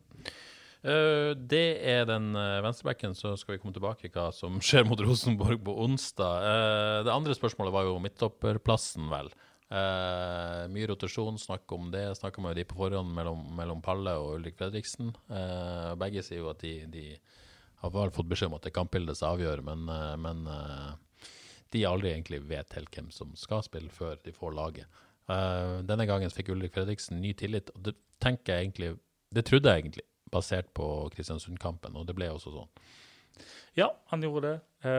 [0.88, 5.02] Uh, det er den uh, venstrebekken, så skal vi komme tilbake hva som skjer mot
[5.04, 6.47] Rosenborg på onsdag.
[7.08, 9.32] det andre spørsmålet var jo midtopperplassen, vel.
[10.71, 12.06] mye rotasjon, snakk om det.
[12.15, 15.12] Snakka med de på forhånd mellom, mellom Palle og Ulrik Fredriksen.
[16.00, 17.10] begge sier jo at de, de
[17.78, 21.30] har vel fått beskjed om at det er kampbildet som avgjør, men, eh, men eh,
[21.76, 25.02] de aldri egentlig vet helt hvem som skal spille, før de får laget.
[25.28, 27.98] Uh, denne gangen fikk Ulrik Fredriksen ny tillit, og det
[28.48, 28.94] jeg egentlig
[29.36, 32.70] Det trodde jeg egentlig, basert på Kristiansund-kampen, og det ble også sånn.
[33.76, 34.94] Ja, han gjorde det,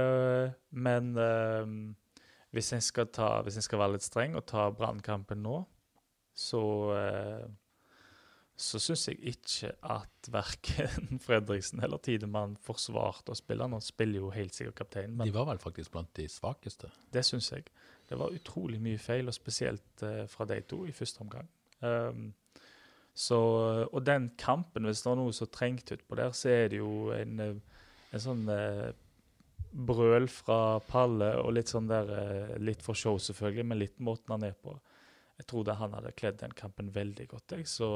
[0.69, 1.09] men
[2.53, 3.09] hvis, en skal
[3.65, 5.63] skal være litt streng og ta Brannkampen nå,
[6.37, 6.61] så
[8.59, 13.69] så syns jeg ikke at verken Fredriksen eller Tidemann forsvarte å spille.
[13.71, 15.15] Han spiller jo helt sikkert kaptein.
[15.21, 16.91] de var vel faktisk blant de svakeste?
[17.15, 17.69] Det syns jeg.
[18.09, 21.49] Det var utrolig mye feil, og spesielt uh, fra de to i første omgang.
[21.81, 22.33] Um,
[23.19, 23.37] Så,
[23.91, 27.09] og den kampen, hvis det var noe som trengte utpå der, så er det jo
[27.11, 27.81] en, eh,
[28.15, 28.93] en sånn uh,
[29.75, 32.13] brøl fra Palle og litt sånn der
[32.63, 34.77] Litt for show, selvfølgelig, men litt måten han er på.
[35.39, 37.57] Jeg tror det han hadde kledd den kampen veldig godt.
[37.59, 37.67] Jeg.
[37.67, 37.91] Så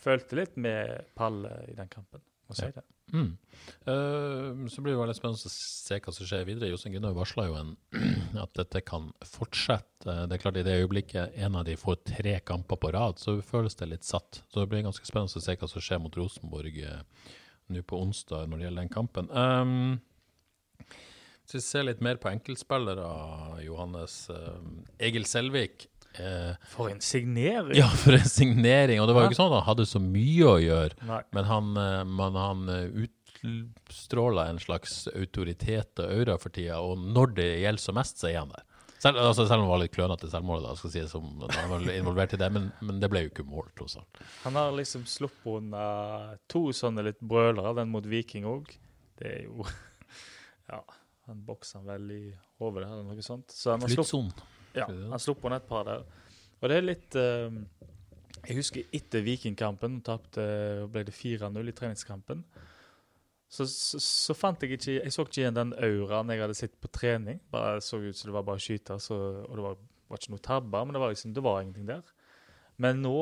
[0.00, 2.22] følte litt med pallet i den kampen.
[2.50, 2.82] Må si det.
[3.12, 3.36] Mm.
[3.86, 6.70] Uh, så blir det veldig spennende å se hva som skjer videre.
[6.72, 7.72] Jostein Gunnar varsla jo en,
[8.44, 10.06] at dette kan fortsette.
[10.06, 13.18] Eh, Det er klart I det øyeblikket en av de får tre kamper på rad,
[13.22, 14.42] så føles det litt satt.
[14.48, 17.02] Så det blir ganske spennende å se hva som skjer mot Rosenborg uh,
[17.70, 19.30] nå på onsdag når det gjelder den kampen.
[19.30, 20.00] Um,
[21.44, 23.06] hvis vi ser litt mer på enkeltspillere,
[23.66, 24.24] Johannes.
[24.30, 24.58] Uh,
[25.02, 25.88] Egil Selvik.
[26.18, 27.76] Eh, For en signering!
[27.78, 29.00] ja, for en signering.
[29.00, 30.98] Og det var jo ikke sånn at han hadde så mye å gjøre.
[31.08, 31.22] Nei.
[31.36, 32.66] Men han, eh, men han
[33.40, 38.28] utstråla en slags autoritet og aura for tida, og når det gjelder som mest, så
[38.32, 38.66] er han der.
[39.00, 41.70] Selv, altså, selv om han var litt klønete i selvmålet, da, skal si, som han
[41.72, 44.20] var involvert i det, men, men det ble jo ikke mål, tross alt.
[44.42, 45.84] Han har liksom sluppet unna
[46.52, 48.68] to sånne litt brølere, den mot Viking òg.
[49.20, 49.64] Det er jo
[50.70, 50.82] Ja,
[51.30, 52.22] han bokser han vel i
[52.60, 53.48] hodet eller noe sånt.
[53.56, 54.59] Så han har sluppet Flyttsonen.
[54.76, 56.04] Ja, han slo på et par der.
[56.60, 57.48] Og det er litt uh,
[58.46, 60.44] Jeg husker etter Vikingkampen, tapte
[60.92, 62.44] ble det 4-0 i treningskampen.
[63.50, 66.76] Så, så, så fant jeg ikke Jeg så ikke igjen den auraen jeg hadde sett
[66.80, 67.40] på trening.
[67.50, 69.78] Bare så ut som det var bare å skyte, så, og det var,
[70.10, 72.18] var ikke noe tabber, men det var liksom, det var ingenting der.
[72.80, 73.20] Men nå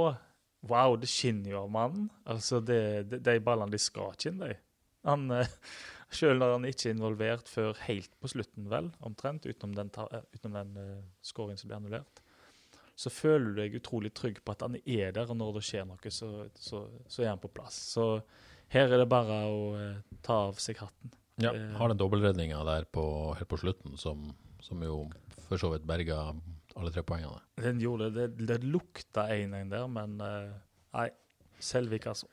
[0.66, 2.08] Wow, det skinner jo av mannen.
[2.26, 2.80] Altså, det,
[3.10, 4.56] det, De ballene de skal ikke inn, de.
[5.08, 5.50] Han, eh,
[6.20, 10.24] selv når han ikke er involvert før helt på slutten, vel, omtrent, utenom den, eh,
[10.36, 12.22] utenom den uh, scoringen som blir annullert,
[12.98, 15.86] så føler du deg utrolig trygg på at han er der, og når det skjer
[15.86, 17.76] noe, så, så, så er han på plass.
[17.94, 18.08] Så
[18.74, 21.14] her er det bare å uh, ta av seg hatten.
[21.38, 23.04] Ja, har den dobbeltredninga der på,
[23.38, 24.24] helt på slutten, som,
[24.64, 25.04] som jo
[25.46, 26.32] for så vidt berga
[26.78, 27.38] alle tre poengene.
[27.62, 28.26] Den gjorde det.
[28.34, 30.58] Det, det lukta 1-1 der, men uh,
[30.98, 31.08] nei.
[31.58, 32.28] Selvik, altså.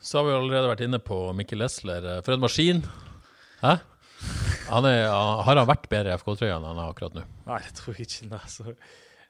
[0.00, 2.04] Så har vi allerede vært inne på Mikkel Lesler.
[2.06, 2.82] Eh, For en maskin!
[3.62, 3.78] Hæ?
[4.68, 7.22] Han er, har han vært bedre i FK-trøya enn han er akkurat nå?
[7.48, 8.28] Nei, det tror jeg ikke.
[8.32, 8.74] nei, Altså.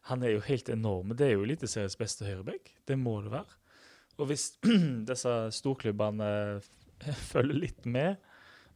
[0.08, 1.12] Han er jo helt enorm.
[1.16, 2.70] Det er jo Eliteseriens beste høyreback.
[2.88, 3.58] Det må det være.
[4.18, 4.46] Og hvis
[5.10, 6.30] disse storklubbene
[7.28, 8.16] følger litt med,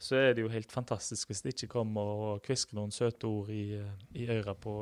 [0.02, 3.50] så er det jo helt fantastisk hvis det ikke kommer og kvisker noen søte ord
[3.54, 3.78] i,
[4.18, 4.76] i øra på,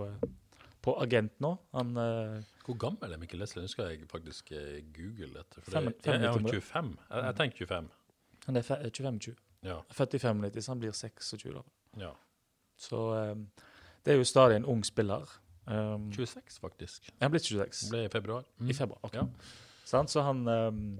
[0.82, 1.52] på agent nå.
[1.76, 3.64] Han uh, Hvor gammel er Mikkel Leslie?
[3.64, 5.60] Nå skal jeg faktisk uh, google dette.
[5.60, 6.56] For Fem- det, jeg, jeg, 95.
[6.56, 6.96] er 25.
[7.10, 7.90] Jeg, jeg tenker 25.
[8.46, 9.34] han er 25-20.
[9.68, 9.78] Ja.
[9.92, 11.62] 45 minutter, så han blir 26 da.
[12.06, 12.10] ja.
[12.80, 13.42] Så um,
[14.04, 15.28] det er jo stadig en ung spiller.
[15.66, 17.10] Um, 26, faktisk.
[17.20, 17.82] han blitt 26.
[17.84, 18.46] Det ble i februar.
[18.64, 18.98] I februar.
[19.04, 19.14] ok.
[19.14, 19.26] Ja.
[19.84, 20.98] Så han um,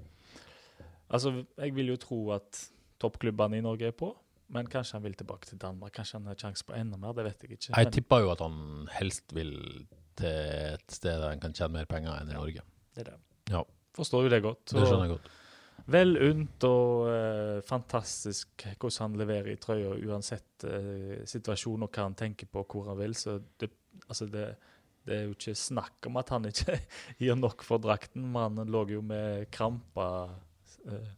[1.09, 4.13] Altså, jeg vil jo tro at toppklubbene i Norge er på,
[4.51, 5.93] men kanskje han vil tilbake til Danmark.
[5.95, 7.73] Kanskje han har sjanse på enda mer, det vet jeg ikke.
[7.73, 9.53] Jeg tipper jo at han helst vil
[10.19, 12.65] til et sted der han kan tjene mer penger enn i Norge.
[12.95, 13.19] det er det.
[13.51, 13.63] Ja,
[13.95, 14.65] Forstår jo det godt.
[14.71, 15.31] det skjønner jeg godt.
[15.91, 22.05] Vel unt og uh, fantastisk hvordan han leverer i trøya uansett uh, situasjon og hva
[22.05, 23.15] han tenker på, og hvor han vil.
[23.17, 23.71] Så det,
[24.05, 24.45] altså det,
[25.07, 26.77] det er jo ikke snakk om at han ikke
[27.23, 28.29] gir nok for drakten.
[28.35, 30.35] Mannen lå jo med kramper
[30.85, 31.09] eh,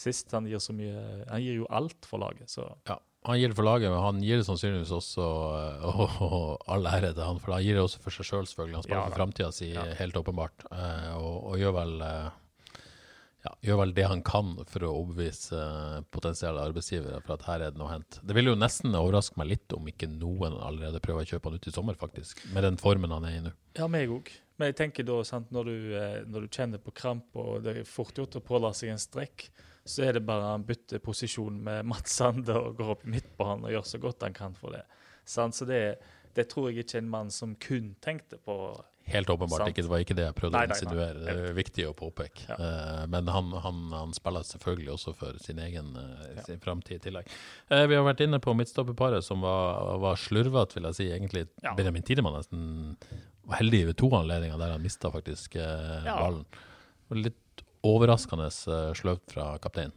[0.00, 0.30] sist.
[0.36, 3.56] Han gir så mye Han gir jo alt for laget, så Ja, han gir det
[3.58, 7.40] for laget, men han gir det sannsynligvis også eh, og, og all ære til han,
[7.42, 8.78] for han gir det også for seg sjøl, selvfølgelig.
[8.78, 9.20] Han sparer Ja, for da.
[9.22, 9.86] framtida si, Ja.
[9.98, 12.28] helt åpenbart, eh, og, og gjør vel eh,
[13.46, 15.58] ja, gjør vel det han kan for å overbevise
[16.14, 18.18] potensielle arbeidsgivere for at her er det noe å hente.
[18.26, 21.58] Det ville jo nesten overraske meg litt om ikke noen allerede prøver å kjøpe han
[21.60, 22.42] ut i sommer, faktisk.
[22.54, 23.52] Med den formen han er i nå.
[23.78, 24.32] Ja, meg òg.
[24.58, 25.76] Men jeg tenker da, sant, når du,
[26.34, 29.46] når du kjenner på kramp, og det er fort gjort å påla seg en strekk,
[29.88, 33.66] så er det bare han bytter posisjon med Mats Sande og går opp i midtbanen
[33.68, 34.84] og gjør så godt han kan for det.
[35.28, 35.56] Sant?
[35.56, 35.80] Så det,
[36.36, 38.58] det tror jeg ikke er en mann som kun tenkte på
[39.08, 39.70] Helt åpenbart Sant.
[39.72, 39.82] ikke.
[39.86, 41.20] Det var ikke det jeg prøvde Nei, nei, å insinuere.
[41.24, 42.42] Det er viktig å påpeke.
[42.50, 42.56] Ja.
[42.60, 46.58] Uh, men han, han, han spiller selvfølgelig også for sin egen eh, Ja.
[46.60, 47.30] framtid i tillegg.
[47.72, 51.08] Uh, vi har vært inne på midtstopperparet som var, var slurvete, vil jeg si.
[51.16, 51.72] Egentlig Ja.
[51.78, 52.98] Benjamin Tidemann nesten
[53.48, 56.12] var heldig ved to anledninger der han mista faktisk Ja.
[56.12, 56.44] ballen.
[57.16, 57.40] Litt
[57.86, 59.94] overraskende eh, sløvt fra kapteinen.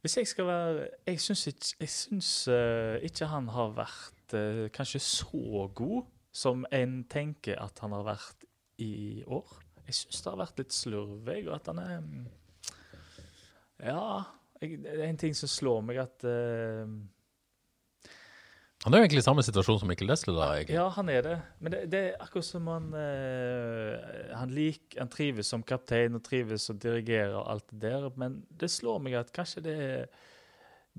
[0.00, 1.88] Hvis jeg skal være Jeg syns ikke,
[2.52, 8.04] eh, ikke han har vært uh, kanskje så god som en tenker at han har
[8.06, 8.44] vært
[8.78, 9.56] i år.
[9.86, 12.26] Jeg syns det har vært litt slurvig, og at han er mm,
[13.88, 14.02] Ja.
[14.60, 16.86] Jeg, det er en ting som slår meg, at eh,
[18.84, 20.52] Han er jo egentlig i samme situasjon som Mikkel Desle, da.
[20.54, 20.76] egentlig.
[20.76, 21.36] Ja, han er det.
[21.58, 26.22] Men det, det er akkurat som han eh, han, lik, han trives som kaptein og
[26.26, 28.06] trives og dirigerer og alt det der.
[28.20, 30.06] Men det slår meg at kanskje det er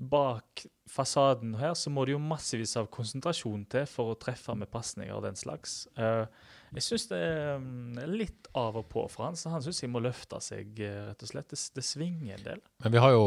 [0.00, 4.70] bak fasaden her så må det jo massevis av konsentrasjon til for å treffe med
[4.72, 5.82] pasninger og den slags.
[5.96, 6.24] Eh,
[6.70, 9.90] Jeg syns det er mm, litt av og på for han, så han syns jeg
[9.90, 11.48] må løfte seg, eh, rett og slett.
[11.50, 12.62] Det, det svinger en del.
[12.84, 13.24] Men vi har jo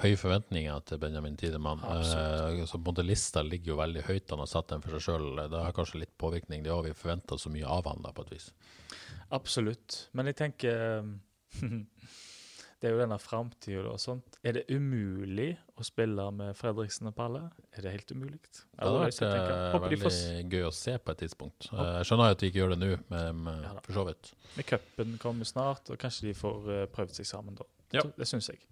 [0.00, 1.82] høye forventninger til Benjamin Tidemann.
[1.82, 4.30] Eh, så på Lista ligger jo veldig høyt.
[4.30, 5.28] Han har satt den for seg sjøl.
[5.50, 6.86] Det har kanskje litt påvirkning, det òg.
[6.86, 8.50] Vi forventer så mye av han da, på et vis.
[9.34, 10.04] Absolutt.
[10.14, 11.02] Men jeg tenker
[12.80, 14.38] Det er jo denne framtida og sånt.
[14.40, 17.42] Er det umulig å spille med Fredriksen og Palle?
[17.76, 18.38] Er det helt umulig?
[18.48, 21.68] Det hadde vært eh, veldig gøy å se på et tidspunkt.
[21.74, 24.32] Eh, Jeg skjønner at de ikke gjør det nå, men, men Ja for så vidt.
[24.56, 27.68] Med cupen kommer snart, og kanskje de får eh, prøvd seg sammen da.
[27.98, 28.06] Ja.
[28.16, 28.62] Det syns jeg.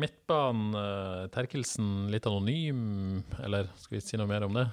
[0.00, 4.66] Midtbanen, uh, Terkelsen litt anonym, eller skal vi si noe mer om det?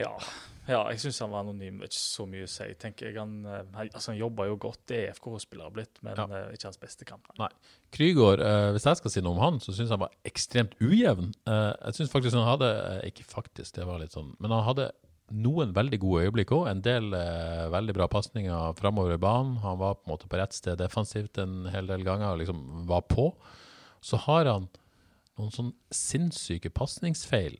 [0.00, 0.12] Ja,
[0.70, 1.82] ja jeg syns han var anonym.
[1.84, 2.68] Ikke så mye å si.
[2.80, 3.18] tenker jeg.
[3.20, 4.80] Han, eh, altså, han jobber jo godt.
[4.88, 6.26] Det er FK-spiller blitt, men Ja.
[6.26, 7.28] uh, ikke hans beste kamp.
[7.92, 11.32] Krygård, uh, hvis jeg skal si noe om han, så syns han var ekstremt ujevn.
[11.46, 12.72] Uh, jeg syns faktisk han hadde
[13.06, 14.92] Ikke faktisk, det var litt sånn Men han hadde
[15.32, 16.66] noen veldig gode øyeblikk òg.
[16.68, 17.08] En del
[17.72, 19.56] veldig bra pasninger framover i banen.
[19.62, 22.86] Han var på en måte på rett sted defensivt en hel del ganger og liksom
[22.86, 23.30] var på.
[24.04, 24.68] Så har han
[25.38, 27.56] noen sånn sinnssyke pasningsfeil.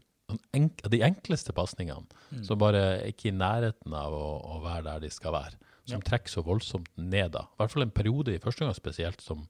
[0.54, 2.06] Enk de enkleste pasningene
[2.46, 5.58] som bare er ikke i nærheten av å, å være der de skal være.
[5.84, 6.06] Som Ja.
[6.12, 7.32] trekker så voldsomt ned.
[7.32, 7.40] da.
[7.52, 9.46] I hvert fall en periode i første gang spesielt som,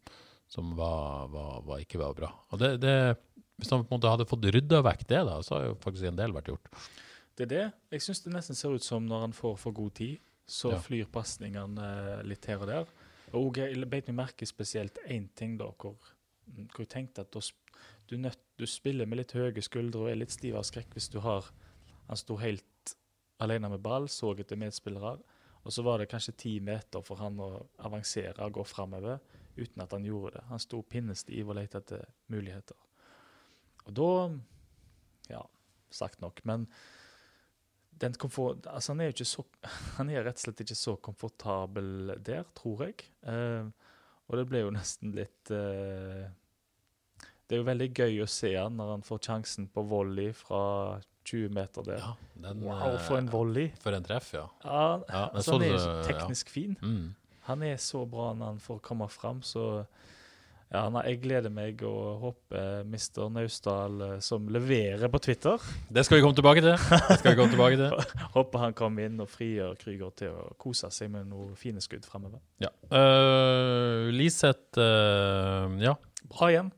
[0.49, 2.31] som var, var, var ikke var bra.
[2.53, 2.95] Og det, det,
[3.61, 6.09] hvis han på en måte hadde fått rydda vekk det, da, så har jo faktisk
[6.09, 6.71] en del vært gjort.
[7.37, 7.66] Det er det.
[7.92, 10.18] Jeg syns det nesten ser ut som når han får for god tid,
[10.49, 10.79] så Ja.
[10.81, 11.85] flyr pasningene
[12.18, 12.87] eh, litt her og der.
[13.33, 15.95] Og jeg beit meg merke spesielt én ting, da, hvor,
[16.73, 17.40] hvor jeg tenkte at da
[18.12, 21.09] du, nødt, du spiller med litt høye skuldre og er litt stiv av skrekk hvis
[21.12, 21.48] du har
[22.11, 22.92] Han sto helt
[23.40, 25.16] alene med ball, så etter medspillere,
[25.62, 27.48] og så var det kanskje ti meter for han å
[27.87, 29.22] avansere og gå framover
[29.57, 30.42] uten at han gjorde det.
[30.51, 32.77] Han sto pinnestiv og lette etter muligheter.
[33.87, 34.11] Og da
[35.31, 35.40] Ja,
[35.90, 36.42] sagt nok.
[36.44, 36.66] Men
[38.03, 39.44] den komfort, altså han er jo ikke så
[39.96, 43.07] Han er rett og slett ikke så komfortabel der, tror jeg.
[43.22, 43.70] Eh,
[44.29, 46.27] og det ble jo nesten litt eh,
[47.53, 50.61] Det er jo veldig gøy å se han når han får sjansen på volley fra
[51.29, 51.99] 20 meter der.
[52.01, 52.12] Ja,
[52.47, 53.67] den, Wow, for en volley!
[53.83, 54.47] For en treff, ja.
[54.65, 55.99] Ja, Ja, altså, så han er så ja.
[56.07, 56.79] teknisk fin.
[56.81, 57.11] Mm.
[57.51, 59.85] Han er så bra når han får komme fram, så
[60.73, 63.29] ja, nei, jeg gleder meg og håper Mr.
[63.37, 65.61] Naustdal, eh, som leverer på Twitter
[65.93, 66.73] Det skal vi komme tilbake til.
[66.81, 68.17] Det skal vi komme tilbake til.
[68.38, 72.09] Håper han kommer inn og frigjør Krüger til å kose seg med noen fine skudd
[72.09, 72.41] fremover.
[72.65, 72.73] Ja.
[72.88, 75.99] Uh, Liseth uh, Ja,
[76.33, 76.73] Bra igjen.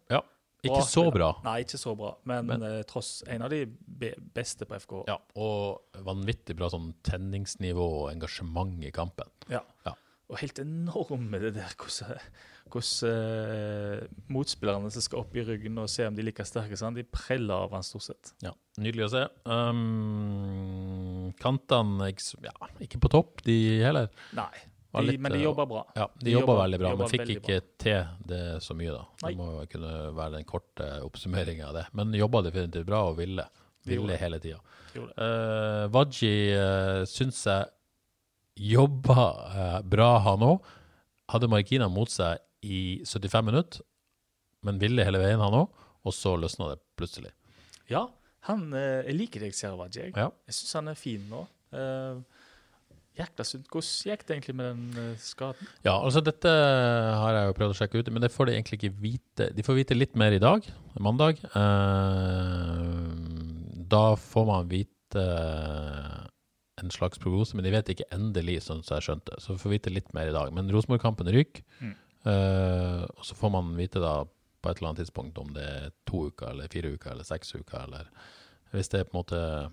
[0.69, 1.31] Ikke så bra.
[1.45, 4.97] Nei, ikke så bra, men, Men- eh, tross en av de be beste på FK.
[5.11, 9.31] Ja, og vanvittig bra sånn tenningsnivå og engasjement i kampen.
[9.53, 9.63] Ja.
[9.87, 9.95] Ja.
[10.33, 12.19] Og helt enorme det der hvordan,
[12.73, 16.79] hvordan uh, motspillerne som skal opp i ryggen og se om de er like sterke,
[16.81, 18.33] sånn, de preller av han stort sett.
[18.43, 19.25] Ja, Nydelig å se.
[19.47, 22.09] Um, kantene
[22.43, 24.09] ja, ikke på topp, de heller.
[24.35, 24.51] Nei,
[25.03, 25.83] litt, men de eh, jobber bra.
[25.97, 28.93] Ja, De, De jobber- veldig bra, jobber men fikk ikke ikke til det så mye,
[28.93, 29.05] da.
[29.29, 31.87] Det må kunne være den korte oppsummeringa av det.
[31.93, 33.47] Men jobba definitivt bra og ville.
[33.85, 34.19] Ville det.
[34.21, 34.61] hele tida.
[34.97, 37.67] Uh, Waji uh, syns jeg
[38.57, 40.63] jobba uh, bra, han òg.
[41.33, 43.83] Hadde marginer mot seg i 75 minutter,
[44.65, 45.69] men ville hele veien, han òg.
[46.05, 47.33] Og så løsna det plutselig.
[47.91, 48.07] Ja,
[48.49, 50.01] han, uh, jeg liker Servaji.
[50.07, 50.31] Jeg, Ja.
[50.47, 51.47] jeg syns han er fin nå.
[51.75, 52.23] Uh,
[53.15, 53.69] Jækla sunt.
[53.71, 55.69] Hvordan gikk det egentlig med den eh, skaden?
[55.87, 58.79] Ja, altså dette har jeg jo prøvd å sjekke ut, men det får de egentlig
[58.81, 59.47] ikke vite.
[59.55, 60.67] De får vite litt mer i dag,
[60.99, 61.39] mandag.
[61.45, 63.15] Eh,
[63.95, 65.25] da får man vite
[66.83, 69.39] en slags prognose, men de vet ikke endelig, sånn som jeg skjønte.
[69.43, 70.51] Så vi får vite litt mer i dag.
[70.57, 71.95] Men Rosenborg-kampen ryker, Mm.
[72.27, 75.91] eh, og så får man vite da på et eller annet tidspunkt om det er
[76.07, 78.09] to uker, eller fire uker, eller seks uker, eller
[78.73, 79.73] hvis det er på en måte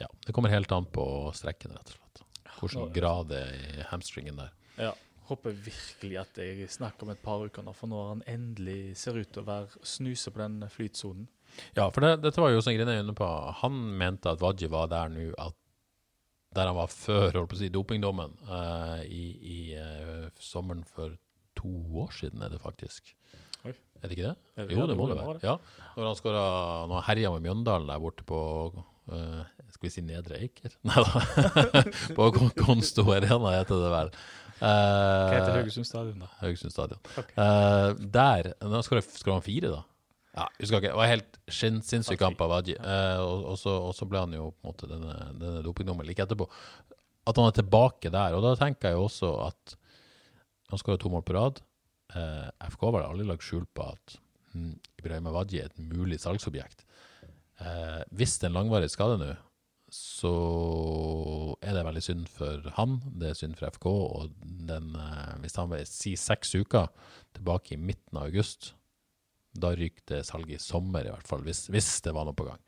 [0.00, 2.22] Ja, det kommer helt an på strekken, rett og slett.
[2.68, 4.52] Nå- grad det er i hamstringen der.
[4.76, 4.92] Ja,
[5.30, 8.96] Håper virkelig at jeg snakker om et par uker nå, for nå har han endelig
[8.98, 11.28] ser ut til å være snuse på den flytsonen.
[11.76, 13.28] Ja, for det, dette var jo sånn Grine inne på.
[13.62, 15.54] Han mente at Wadji var der nå at
[16.50, 21.14] der han var før holdt på å si, dopingdommen uh, i, i uh, sommeren for
[21.58, 21.70] to
[22.02, 23.12] år siden, er det faktisk.
[23.68, 23.74] Oi.
[24.00, 24.36] Er det ikke det?
[24.58, 25.38] Er Jo, det må det være.
[25.44, 25.58] Ja.
[25.94, 26.42] Når han skåra
[26.88, 28.40] Når han herja med Mjøndalen der borte på
[29.16, 30.74] eh, Skal vi si Nedre Eiker?
[30.88, 31.84] Nei da.
[32.16, 34.14] på Konsto Arena heter det vel.
[34.60, 36.26] Hva heter Uh, Haugesund stadion, da?
[36.42, 36.98] Haugesund stadion.
[37.16, 37.32] Okay.
[37.32, 39.00] Uh, der Da skal
[39.32, 39.80] han fire, da.
[40.36, 40.92] Ja, husker ikke.
[40.92, 42.52] Det var helt sin- sinnssyk kamp av.
[42.68, 46.46] Eh, og, så, ble han jo på en måte denne, denne dopingdommen like etterpå.
[47.26, 48.36] At han er tilbake der.
[48.36, 49.74] Og da tenker jeg jo også at
[50.70, 51.60] han skåra to mål på rad.
[52.14, 54.16] Uh, FK har det aldri lagt skjul på at
[54.54, 56.84] hm, Ibrahim Wadji er et mulig salgsobjekt.
[57.60, 59.30] Eh, hvis det er en langvarig skade nå,
[59.90, 60.30] så
[61.66, 63.86] er det veldig synd for han, det er synd for FK.
[63.90, 64.34] Og
[64.70, 66.90] den, eh, hvis han vil si seks uker
[67.36, 68.74] tilbake i midten av august,
[69.50, 72.46] da ryker det salget i sommer, i hvert fall, hvis, hvis det var noe på
[72.46, 72.60] gang.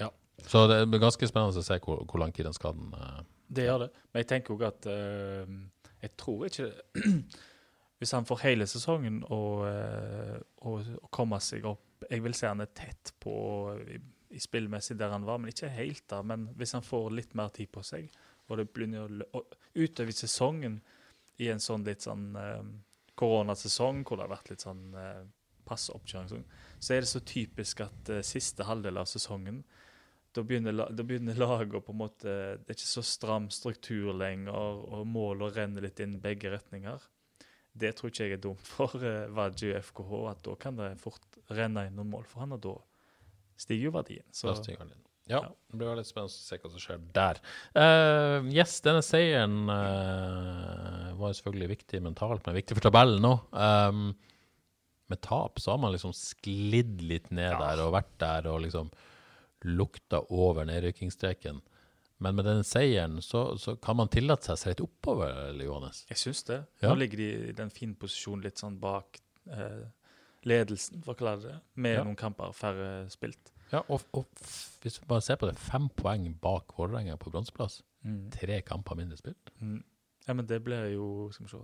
[0.00, 0.08] Ja.
[0.48, 3.68] Så det blir ganske spennende å se hvor, hvor lang tid den skaden eh, Det
[3.68, 3.90] gjør det.
[4.10, 5.56] Men jeg tenker òg at eh,
[6.00, 6.70] Jeg tror ikke
[8.00, 12.48] Hvis han får hele sesongen og, eh, og, og komme seg opp Jeg vil si
[12.48, 13.34] han er tett på
[14.30, 16.22] i, spillmessig der han var, men ikke helt der.
[16.26, 18.10] Men hvis han får litt mer tid på seg,
[18.50, 20.80] og det begynner å utover sesongen
[21.40, 22.64] i en sånn litt sånn eh,
[23.18, 25.22] koronasesong hvor det har vært litt sånn eh,
[25.66, 26.42] passe oppkjøring,
[26.80, 29.62] så er det så typisk at eh, siste halvdel av sesongen
[30.34, 35.08] da begynner, begynner laget på en måte Det er ikke så stram struktur lenger, og
[35.10, 37.02] målet renner litt inn begge retninger.
[37.74, 38.94] Det tror ikke jeg er dumt for
[39.34, 42.62] Wadji og FKH, at da kan det fort renne inn noen mål for han, og
[42.62, 42.76] da
[43.60, 44.26] stiger jo verdien.
[44.34, 45.06] Så Da stiger den.
[45.30, 47.38] Ja, det blir veldig spennende å se hva som skjer der.
[47.76, 53.36] Uh, yes, denne seieren uh, var selvfølgelig viktig mentalt, men viktig for tabellen nå.
[53.54, 54.08] Um,
[55.10, 58.90] med tap så har man liksom sklidd litt ned der og vært der og liksom
[59.70, 61.60] lukta over nedrykkingsstreken.
[62.20, 65.64] Men med denne seieren så, så kan man tillate seg å se litt oppover, eller,
[65.64, 66.02] Johannes?
[66.10, 66.58] jeg syns det.
[66.82, 66.90] Ja.
[66.90, 69.86] Nå ligger de i den fine posisjonen litt sånn bak eh,
[70.48, 72.04] ledelsen, for å kalle det det, med Ja.
[72.04, 73.52] noen kamper færre spilt.
[73.72, 74.26] Ja, og, og
[74.82, 77.82] hvis vi bare ser på det, fem poeng bak Vålerenga på bronseplass.
[78.32, 79.52] Tre kamper mindre spilt.
[79.60, 79.82] Mm.
[80.26, 81.56] Ja, men det blir jo Skal vi se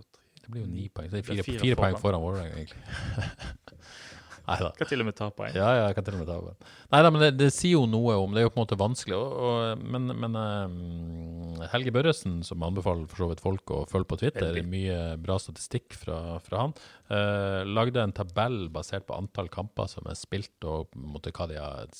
[0.43, 1.09] Det blir jo ni poeng.
[1.09, 2.83] Så det er Det er fire, fire fire poeng foran Vålerenga, egentlig.
[4.47, 4.69] Nei da.
[4.79, 5.51] Kan til og med ta poeng.
[5.55, 6.75] Ja, ja, jeg kan til og med ta over.
[6.93, 8.79] Nei da, men det, det sier jo noe om Det er jo på en måte
[8.79, 9.17] vanskelig.
[9.17, 14.07] Og, og, men men eh, Helge Børresen, som anbefaler for så vidt folk å følge
[14.07, 14.63] på Twitter, Veldig.
[14.71, 16.75] mye bra statistikk fra, fra han,
[17.11, 21.59] uh, lagde en tabell basert på antall kamper som er spilt, og måte hva de
[21.59, 21.91] har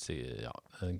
[0.44, 0.54] ja,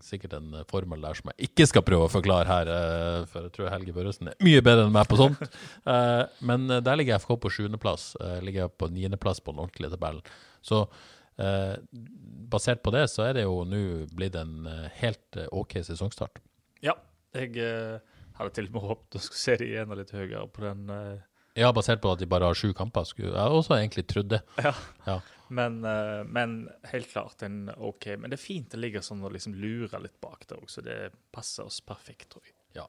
[0.04, 3.56] Sikkert en formel der som jeg ikke skal prøve å forklare her, uh, for jeg
[3.56, 5.40] tror Helge Børresen er mye bedre enn meg på sånt.
[5.88, 8.10] Uh, men der ligger FK på sjuendeplass.
[8.20, 10.36] Uh, ligger jeg på niendeplass på den ordentlige tabellen.
[10.66, 10.84] Så
[12.50, 13.80] basert på det, så er det jo nå
[14.16, 16.40] blitt en eh, helt eh, OK sesongstart.
[16.84, 16.94] Ja,
[17.36, 17.98] jeg eh,
[18.38, 20.84] hadde til og med håpet å skulle se de enda litt høyere på den.
[20.90, 21.18] eh,
[21.58, 23.04] Ja, basert på at de bare har sju kamper.
[23.08, 24.42] Skulle jeg også egentlig trodd det.
[24.62, 24.74] ja.
[25.08, 25.18] Ja.
[25.50, 28.10] Men, eh, men helt klart en OK.
[28.20, 30.82] Men det er fint det ligger sånn og liksom lure litt bak der også.
[30.84, 30.98] Det
[31.32, 32.52] passer oss perfekt, tror jeg.
[32.78, 32.86] Ja.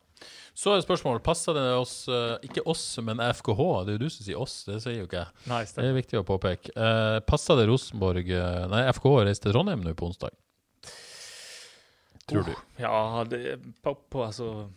[0.60, 3.62] Så er spørsmålet passer det oss, eh, ikke oss, men FKH.
[3.88, 5.46] Det er jo du som sier oss, det sier jo ikke jeg.
[5.52, 6.74] Nei, Det er viktig å påpeke.
[6.76, 10.36] Uh, passer det Rosenborg eh, Nei, FKH reiser til Trondheim nå på onsdag.
[12.30, 12.54] Tror du?
[12.78, 14.68] Ja, det, på, på, altså,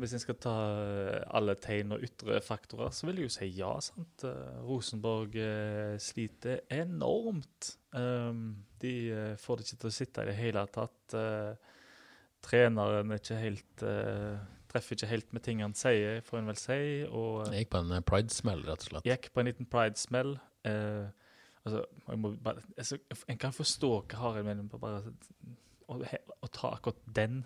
[0.00, 3.48] hvis en skal ta eh, alle tegn og ytre faktorer, så vil jeg jo si
[3.58, 3.72] ja.
[3.84, 4.24] sant?
[4.28, 7.74] Eh, Rosenborg eh, sliter enormt.
[7.92, 11.16] Um, de eh, får det ikke til å sitte i det hele tatt.
[11.18, 11.76] Eh,
[12.42, 14.40] treneren er ikke helt eh,
[14.72, 16.78] treffer ikke helt med ting han sier, får en vel si.
[17.08, 19.08] Og Jeg gikk på en pridesmell, pride-smell, rett og slett.
[19.08, 20.36] gikk på en liten pride-smell.
[20.68, 21.08] Eh,
[21.64, 21.84] altså,
[22.76, 25.02] altså, en kan forstå hva har en mening på bare
[25.88, 27.42] å, å ta akkurat den.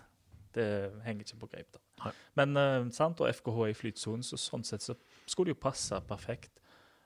[0.55, 0.67] Det
[1.05, 1.73] henger ikke på greip.
[1.75, 1.83] da.
[2.05, 2.13] Nei.
[2.39, 5.65] Men eh, sant, og FKH er i flytsonen, så sånn sett så skulle det jo
[5.67, 6.53] passe perfekt.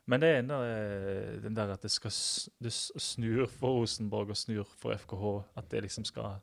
[0.10, 2.14] Men det er den der, den der at det skal
[2.64, 5.36] det snur for Rosenborg og snur for FKH.
[5.62, 6.40] At det liksom skal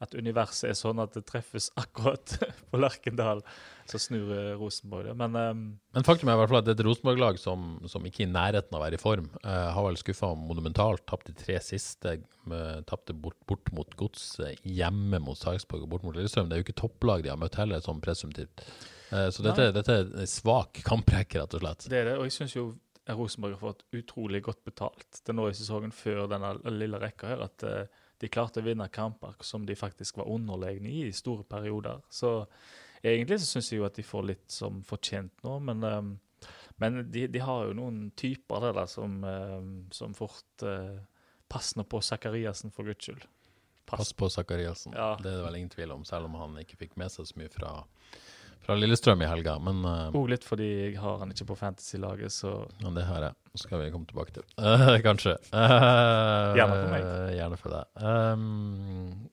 [0.00, 2.36] At universet er sånn at det treffes akkurat
[2.70, 3.42] på Lerkendal.
[3.90, 5.14] Så snur eh, Rosenborg det.
[5.18, 5.62] Men um,
[5.96, 8.32] Men faktum er i hvert fall at det et Rosenborg-lag som, som ikke er i
[8.32, 9.30] nærheten av å være i form.
[9.44, 11.04] uh, har vel skuffa monumentalt.
[11.10, 12.16] Tapt de tre siste.
[12.46, 16.48] Uh, Tapte bort, bort mot Godset, hjemme mot Sarpsborg og bort mot Lillestrøm.
[16.48, 18.64] Det er jo ikke topplag de har møtt heller, sånn presumptivt.
[19.10, 21.90] Uh, så dette, dette er en svak kamprekke, rett og slett.
[21.90, 22.70] Det er det, og jeg syns jo
[23.14, 27.44] Rosenborg har fått utrolig godt betalt til nå i sesongen før denne lille rekka her,
[27.46, 31.44] at eh, de klarte å vinne kamper som de faktisk var underlegne i i store
[31.48, 32.02] perioder.
[32.12, 32.44] Så
[33.02, 36.10] egentlig så syns jeg jo at de får litt som fortjent nå, men, um,
[36.82, 40.98] men de, de har jo noen typer der da, som, um, som fort uh,
[41.50, 43.24] passer nå på Sakariassen, for guds skyld.
[43.90, 45.16] Pass på Sakariassen, Ja.
[45.18, 47.40] Det er det vel ingen tvil om, selv om han ikke fikk med seg så
[47.40, 47.72] mye fra,
[48.64, 49.56] fra Lillestrøm i helga.
[49.62, 53.28] Men uh, Og litt fordi jeg har han ikke på Fantasy-laget, så Ja, det har
[53.30, 53.38] jeg.
[53.54, 54.46] Så skal vi komme tilbake til.
[54.60, 55.36] Uh, kanskje.
[55.50, 57.10] Uh, Gjerne for meg.
[57.38, 58.06] Gjerne for deg.
[58.06, 59.30] Um,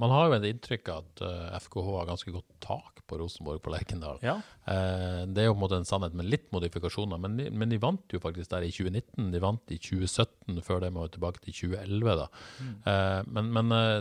[0.00, 3.60] man har jo et inntrykk av at eh, FKH har ganske godt tak på Rosenborg
[3.62, 4.18] på Lerkendal.
[4.26, 4.40] ja.
[4.66, 7.70] Eh, det er jo på en måte en sannhet med litt modifikasjoner, men de, men
[7.70, 9.28] de vant jo faktisk der i 2019.
[9.30, 12.16] De vant i 2017, før det må tilbake til 2011.
[12.24, 12.26] da.
[12.58, 12.74] Mm.
[12.90, 14.00] Eh, men men eh,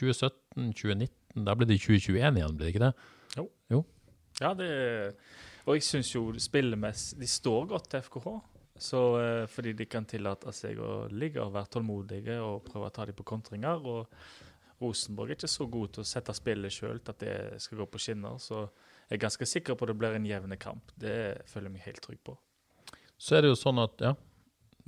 [0.00, 2.92] 2017, 2019, da ble det 2021 igjen, ble det ikke det?
[3.70, 3.84] Jo.
[4.40, 4.70] Ja, det
[5.68, 8.28] Og jeg syns jo spillemessig De står godt til FKH.
[8.80, 12.94] Så, eh, fordi de kan tillate seg å ligge og være tålmodige og prøve å
[12.94, 13.84] ta dem på kontringer.
[13.84, 14.06] Og,
[14.80, 17.86] Rosenborg er ikke så god til å sette spillet sjøl til at det skal gå
[17.92, 18.38] på skinner.
[18.40, 18.62] Så
[19.10, 20.94] jeg er ganske sikker på at det blir en jevn kamp.
[20.96, 22.36] Det føler jeg meg helt trygg på.
[23.20, 24.14] Så er det jo sånn at Ja.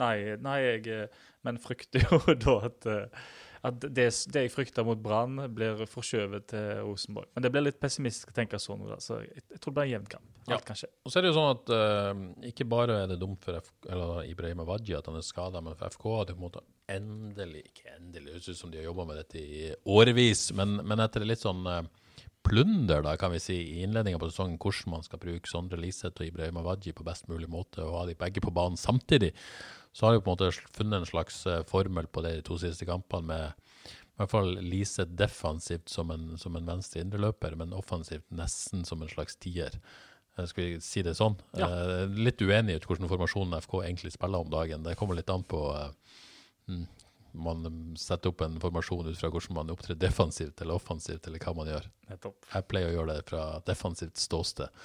[0.01, 1.09] Nei, nei jeg eh,
[1.45, 3.26] Men frykter jo da at, eh,
[3.62, 7.28] at det, det jeg frykter mot Brann, blir forskjøvet til Rosenborg.
[7.36, 8.82] Men det blir litt pessimistisk å tenke sånn.
[8.90, 10.28] da, Så jeg, jeg tror det blir en jevn kamp.
[10.50, 10.58] Ja.
[10.66, 10.90] Kan skje.
[11.06, 13.70] Og så er det jo sånn at uh, ikke bare er det dumt for F
[13.86, 17.92] eller Ibrahim Awadji at han er skada, men for FK på en måte endelig Ikke
[17.94, 21.22] endelig, det høres ut som de har jobba med dette i årevis, men, men etter
[21.24, 21.84] litt sånn uh,
[22.42, 26.18] plunder, da, kan vi si, i innledninga på sesongen, hvordan man skal bruke Sondre Liseth
[26.18, 29.30] og Ibrahim Awadji på best mulig måte, og ha de begge på banen samtidig,
[29.93, 32.59] så har de på en måte funnet en slags eh, formel på det de to
[32.61, 33.53] siste kampene, med
[34.12, 39.03] i hvert fall Liseth defensivt som en, som en venstre indreløper, men offensivt nesten som
[39.03, 39.78] en slags tier.
[40.36, 41.38] Eh, Skal vi si det sånn?
[41.57, 41.68] Ja.
[41.68, 44.84] Eh, litt uenig i hvordan formasjonen FK egentlig spiller om dagen.
[44.84, 46.20] Det kommer litt an på eh,
[46.68, 46.84] mm,
[47.32, 47.64] man
[47.97, 51.70] setter opp en formasjon ut fra hvordan man opptrer defensivt eller offensivt, eller hva man
[51.72, 51.88] gjør.
[52.12, 54.82] Jeg pleier å gjøre det fra defensivt ståsted,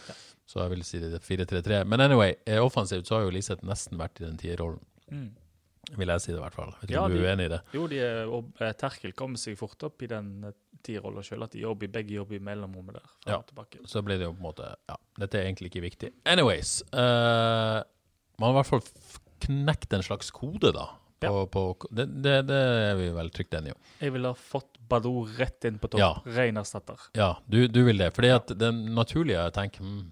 [0.48, 1.82] så jeg vil si det er 4-3-3.
[1.84, 4.80] Men anyway, eh, offensivt så har jo Liseth nesten vært i den tierrollen.
[5.12, 5.30] Mm.
[5.96, 6.74] Vil jeg si det, i hvert fall.
[6.84, 7.62] Ikke Ja, de- uenig i det?
[7.74, 11.56] Jo, de og eh, Terkel kommer seg fort opp i den eh, tierrolla sjøl, at
[11.56, 13.14] de jobber, begge jobber i mellomrommet der.
[13.32, 13.40] Ja.
[13.88, 16.12] Så blir det jo på en måte Ja, dette er egentlig ikke viktig.
[16.28, 16.82] Anyways.
[16.92, 17.80] Uh,
[18.38, 18.84] man har i hvert fall
[19.48, 20.90] knekt en slags kode, da.
[21.24, 22.58] På, på, det, det, det
[22.92, 23.80] er vi vel trygt enige om.
[24.04, 26.00] Jeg ville ha fått Badou rett inn på topp.
[26.04, 26.12] Ja.
[26.36, 27.08] Ren erstatter.
[27.18, 28.12] Ja, du, du vil det.
[28.16, 30.04] Fordi at det naturlige er å tenke hm,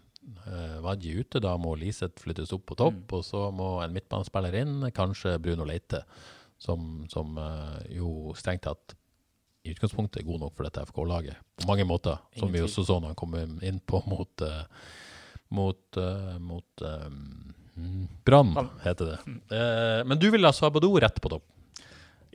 [0.48, 4.60] eh, Vadji ute, da må Liseth flyttes opp på topp, og så må en midtbanespiller
[4.62, 6.04] inn, kanskje Bruno Leite,
[6.58, 8.96] som, som uh, jo strengt tatt
[9.66, 13.00] i utgangspunktet er god nok for dette FK-laget på mange måter, som vi også så
[13.00, 14.62] når han kom inn på mot uh,
[15.56, 18.54] mot, uh, mot mm, Brann,
[18.84, 19.18] heter det.
[19.56, 21.46] Eh, men du vil ha Sabado rett på topp?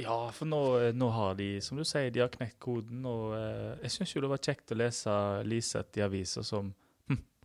[0.01, 0.61] Ja, for nå,
[0.97, 3.03] nå har de, som du sier, de har knekt koden.
[3.05, 3.35] Og
[3.83, 6.71] jeg syns jo det var kjekt å lese Liseth i aviser som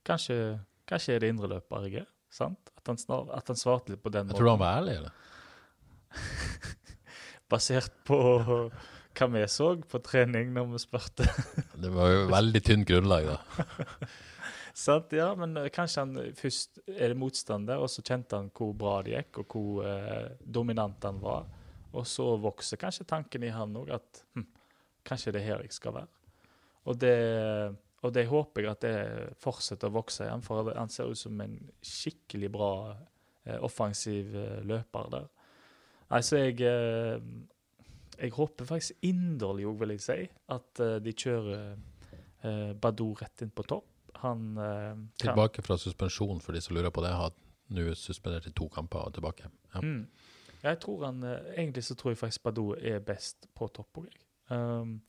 [0.06, 0.40] kanskje,
[0.90, 2.10] kanskje er det indreløper jeg er.
[2.34, 2.74] Sant?
[2.76, 5.14] At han, snar, at han svarte litt på den Jeg tror han var ærlig, eller?
[7.52, 8.20] Basert på
[9.16, 11.28] hva vi så på trening når vi spurte.
[11.84, 14.08] Det var jo veldig tynt grunnlag, da.
[14.76, 15.14] Sant?
[15.16, 18.98] Ja, men eh, kanskje han først er det motstander, og så kjente han hvor bra
[19.06, 21.48] det gikk, og hvor eh, dominant han var.
[21.96, 24.50] Og så vokser kanskje tanken i han òg, at hm,
[25.08, 26.12] kanskje det er her jeg skal være.
[26.86, 27.16] Og det,
[28.06, 28.98] og det håper jeg at det
[29.42, 34.62] fortsetter å vokse igjen, for han ser ut som en skikkelig bra eh, offensiv eh,
[34.68, 35.28] løper der.
[36.14, 37.20] Altså, jeg eh,
[38.16, 41.74] Jeg håper faktisk inderlig òg, vil jeg si, at de kjører
[42.80, 43.90] Badou rett inn på topp.
[44.22, 47.12] Han kan Tilbake fra suspensjon, for de som lurer på det.
[47.12, 47.34] Har
[47.76, 49.50] nå suspendert i to kamper og tilbake.
[49.74, 49.82] Ja.
[49.84, 50.08] Mm.
[50.64, 51.20] Jeg tror han,
[51.58, 54.16] Egentlig så tror jeg faktisk Badou er best på topp òg.
[54.48, 55.02] Um,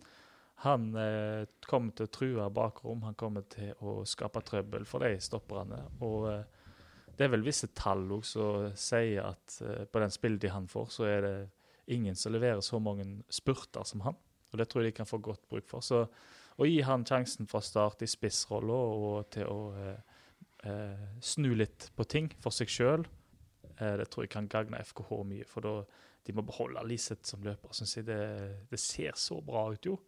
[0.64, 5.18] han eh, kommer til å true bakrom, han kommer til å skape trøbbel for de
[5.20, 5.82] stopperne.
[6.06, 6.70] Og eh,
[7.16, 10.88] det er vel visse tall òg som sier at eh, på den spilletid han får,
[10.92, 11.34] så er det
[11.92, 14.16] ingen som leverer så mange spurter som han.
[14.52, 15.84] Og det tror jeg de kan få godt bruk for.
[15.84, 16.06] Så
[16.56, 20.16] å gi han sjansen fra start i spissrolla og til å eh,
[20.70, 23.06] eh, snu litt på ting for seg sjøl,
[23.80, 25.74] Eh, Det tror jeg kan gagne FKH mye, for da
[26.26, 27.74] de må beholde Liseth som løper.
[27.76, 28.20] Synes jeg det,
[28.70, 29.98] det ser så bra ut, jo.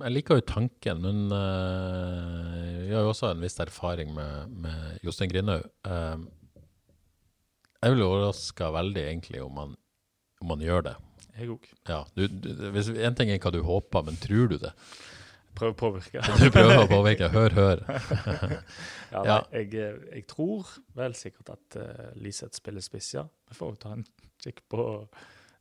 [0.00, 5.04] Jeg liker jo tanken, men eh, vi har jo også en viss erfaring med, med
[5.04, 5.66] Jostein Grinhaug.
[5.84, 6.24] Uh,
[7.80, 9.76] jeg blir overraska veldig, egentlig, om han,
[10.40, 10.94] om han gjør det.
[11.36, 11.68] Jeg òg.
[11.88, 14.72] Ja, en ting er hva du håper, men tror du det?
[15.56, 16.22] Prøver å påvirke.
[16.40, 17.28] Du prøver å påvirke.
[17.32, 17.84] Hør, hør.
[17.90, 18.00] Ja,
[19.10, 19.22] Ja.
[19.26, 23.24] nei, jeg, eh, jeg tror vel sikkert at uh, Liseth spiller spiss, ja.
[23.50, 24.04] Vi får jo ta en
[24.40, 24.84] kikk på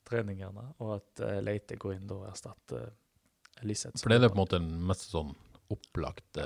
[0.08, 2.94] treningene, og at uh, Leite går inn da og erstatter uh,
[3.68, 4.00] Liseth.
[4.02, 5.34] For det er på en måte den mest sånn
[5.70, 6.46] opplagte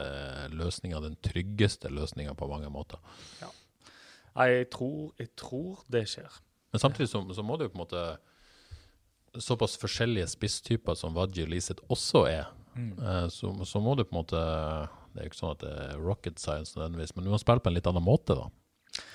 [0.51, 2.99] løsninga, den tryggeste løsninga på mange måter.
[3.39, 3.49] Ja.
[4.49, 6.41] jeg tror, jeg tror det skjer.
[6.73, 8.05] Men samtidig så, så må det jo på en måte
[9.41, 12.99] Såpass forskjellige spisstyper som Wadji og Liseth også er, mm.
[13.33, 16.03] så, så må du på en måte Det er jo ikke sånn at det er
[16.05, 18.45] rocket science nødvendigvis, men du må spille på en litt annen måte, da.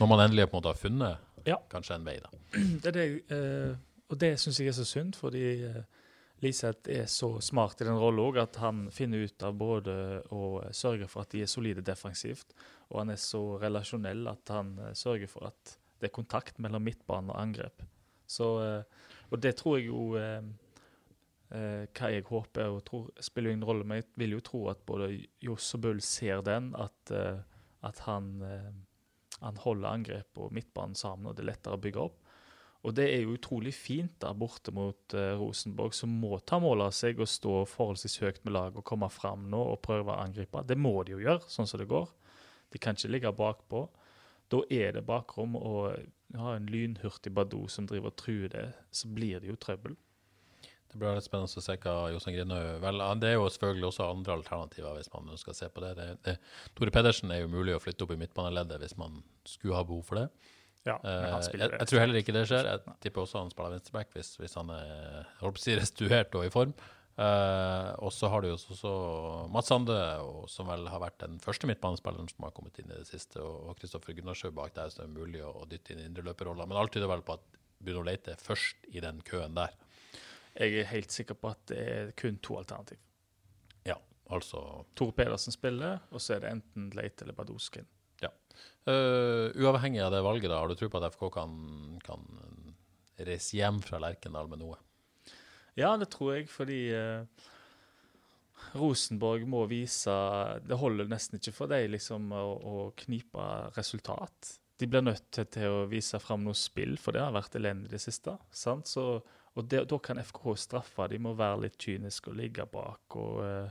[0.00, 1.60] Når man endelig på en måte har funnet Ja.
[1.70, 2.32] kanskje en vei, da.
[2.82, 3.76] Det er det, eh,
[4.10, 5.82] og det syns jeg er så synd, fordi uh,
[6.40, 9.94] Liseth er så smart i den rollen at han finner ut av både
[10.34, 12.54] å sørge for at de er solide defensivt,
[12.92, 16.84] og han er så relasjonell at han eh, sørger for at det er kontakt mellom
[16.86, 17.82] midtbane og angrep.
[18.30, 20.42] Så, eh, og det tror jeg jo eh,
[21.48, 25.06] Hva jeg håper og tror spiller ingen rolle, men jeg vil jo tro at både
[25.40, 27.12] Johs og Bull ser den, at,
[27.88, 28.26] at han,
[29.40, 32.27] han holder angrep og midtbanen sammen, og det er lettere å bygge opp.
[32.86, 36.86] Og det er jo utrolig fint der borte mot eh, Rosenborg, som må ta mål
[36.86, 40.20] av seg og stå forholdsvis høyt med laget og komme fram nå og prøve å
[40.22, 40.62] angripe.
[40.68, 42.06] Det må de jo gjøre, sånn som det går.
[42.70, 43.88] De kan ikke ligge bakpå.
[44.48, 45.96] Da er det bakrom, og
[46.36, 49.96] har en lynhurtig Badou som driver og truer det, så blir det jo trøbbel.
[50.88, 54.06] Det blir litt spennende å se hva Jostein Grindhaug Vel, det er jo selvfølgelig også
[54.08, 55.90] andre alternativer hvis man å se på det.
[55.98, 56.36] det, det
[56.78, 60.06] Tore Pedersen er jo mulig å flytte opp i midtbaneleddet hvis man skulle ha behov
[60.08, 60.54] for det.
[60.86, 61.24] Ja, Eh,
[61.58, 62.68] jeg, jeg tror heller ikke det skjer.
[62.70, 65.26] Jeg tipper også han spiller venstreback hvis, hvis han er
[65.60, 66.76] si, restituert og i form.
[67.18, 68.90] Uh, og så har du jo også
[69.50, 69.96] Mats Sande,
[70.46, 73.72] som vel har vært den første midtbanespilleren som har kommet inn i det siste, og
[73.80, 76.68] Kristoffer Gunnarsjø bak der, så det er mulig å, å dytte inn indreløperroller.
[76.70, 79.74] Men alt tyder vel på at Bruno Leite er først i den køen der.
[80.54, 83.02] Jeg er helt sikker på at det er kun to alternativ.
[83.86, 83.98] Ja,
[84.30, 84.62] altså
[84.98, 87.90] Tor Pedersen spiller, og så er det enten Leite eller Badoskin.
[88.88, 91.54] Eh, uavhengig av det valget, da, har du tro på at FK kan,
[92.04, 92.22] kan
[93.20, 94.78] reise hjem fra Lerkendal med noe?
[95.76, 97.26] Ja, det tror jeg, fordi uh,
[98.78, 100.14] Rosenborg må vise
[100.64, 103.44] Det holder nesten ikke for dem liksom, å, å knipe
[103.76, 104.56] resultat.
[104.78, 107.96] De blir nødt til, å vise fram noe spill, for det har vært elendig i
[107.96, 108.36] det siste.
[108.54, 109.04] Så,
[109.52, 111.10] og det, da kan FK straffe.
[111.12, 113.66] De må være litt kyniske og ligge bak og ja,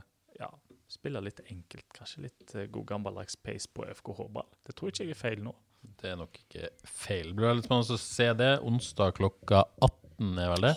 [0.92, 1.86] spille litt enkelt.
[1.96, 4.48] Kanskje litt eh, god gammeldags pace på FKH-ball.
[4.66, 5.54] Det tror ikke jeg er feil nå.
[5.98, 7.30] Det er nok ikke feil.
[7.32, 8.54] Det blir litt spennende å se det.
[8.66, 10.74] Onsdag klokka 18 er vel det.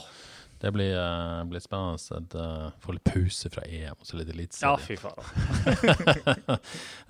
[0.61, 1.97] Det blir, eh, blir spennende.
[1.97, 5.17] å uh, få litt pause fra EM og så litt Ja, fy faen.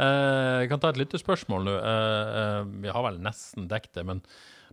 [0.02, 1.74] Eh, Jeg kan ta et lyttespørsmål nå.
[1.76, 4.22] Eh, eh, Vi har vel nesten dekket det, men,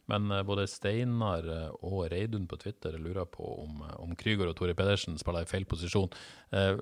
[0.09, 4.53] men eh, både Steinar eh, og Reidun på Twitter lurer på om, eh, om Krygård
[4.53, 6.09] og Tore Pedersen spiller i feil posisjon.
[6.53, 6.81] Eh,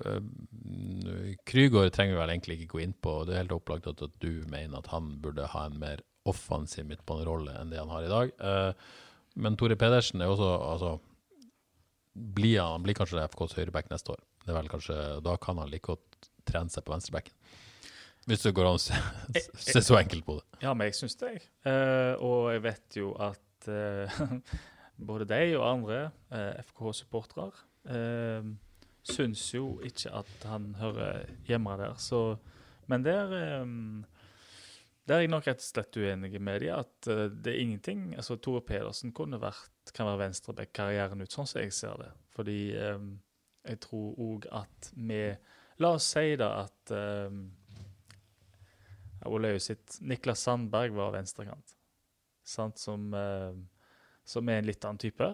[1.48, 3.18] Krygård trenger vi vel egentlig ikke gå inn på.
[3.26, 6.86] Det er helt opplagt at, at du mener at han burde ha en mer offensiv
[6.88, 8.32] midtbanerolle enn det han har i dag.
[8.40, 8.72] Eh,
[9.36, 10.94] Men Tore Pedersen er også altså,
[12.16, 14.22] blir han blir kanskje FKs høyreback neste år.
[14.46, 14.96] Det er vel kanskje,
[15.26, 17.35] Da kan han like godt trene seg på venstrebacken.
[18.26, 18.98] Hvis det går an å se,
[19.70, 20.60] se så enkelt på det.
[20.64, 21.44] Ja, men jeg syns det, jeg.
[21.66, 24.26] Uh, og jeg vet jo at uh,
[25.10, 26.00] både deg og andre
[26.34, 27.52] uh, FKH-supportere
[27.92, 28.50] uh,
[29.06, 31.94] syns jo ikke at han hører hjemme der.
[32.02, 32.34] Så,
[32.90, 34.04] men der um,
[35.06, 36.80] der er jeg nok rett og slett uenig med dem.
[36.80, 41.30] at eh, det er ingenting altså Tore Pedersen kunne vært, kan være venstreback karrieren ut,
[41.30, 42.10] sånn som jeg ser det.
[42.34, 43.12] Fordi um,
[43.66, 45.20] jeg tror òg at vi
[45.76, 47.32] La oss si da at eh,
[49.24, 51.76] Olaug sitt Niklas Sandberg var venstrekant.
[52.46, 52.78] Sant?
[52.78, 53.54] Som, eh,
[54.24, 55.32] som er en litt annen type.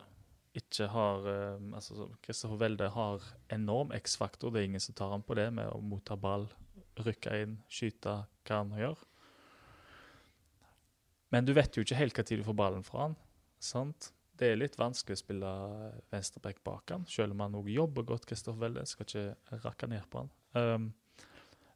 [0.57, 4.53] Ikke har eh, altså Kristoffer Welde har enorm X-faktor.
[4.53, 6.49] Det er ingen som tar ham på det med å motta ball,
[7.01, 9.05] rykke inn, skyte, hva han gjør.
[11.33, 13.15] Men du vet jo ikke helt når du får ballen fra han.
[13.63, 14.13] sant?
[14.37, 15.51] Det er litt vanskelig å spille
[16.11, 18.27] venstreback bak han, selv om han også jobber godt.
[18.29, 20.33] Kristoffer Welde skal ikke rakke ned på han.
[20.53, 20.89] Um,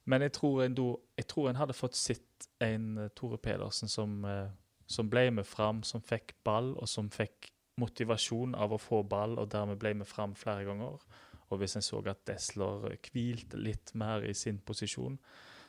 [0.06, 3.90] men jeg tror, en, do- jeg tror en hadde fått sett en eh, Tore Pedersen
[3.90, 4.48] som, eh,
[4.86, 7.50] som ble med fram, som fikk ball, og som fikk
[7.80, 11.02] motivasjon av å få ball, og dermed ble med fram flere ganger.
[11.50, 15.18] Og hvis en så at Desler hvilte litt mer i sin posisjon,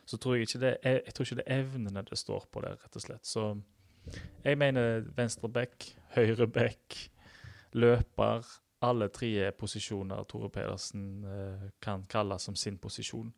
[0.07, 2.63] så tror jeg ikke det er, jeg tror ikke det er evnene det står på
[2.63, 3.27] der, rett og slett.
[3.27, 3.49] Så
[4.45, 6.95] jeg mener venstre back, høyre back,
[7.75, 8.47] løper,
[8.85, 13.33] alle tre posisjoner Tore Pedersen eh, kan kalle som sin posisjon.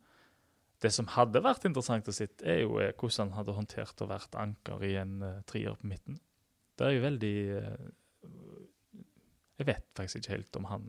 [0.80, 4.08] Det som hadde vært interessant å se, er jo eh, hvordan han hadde håndtert å
[4.08, 6.16] vært anker i en uh, trier på midten.
[6.80, 8.62] Det er jo veldig uh,
[9.60, 10.86] Jeg vet faktisk ikke helt om han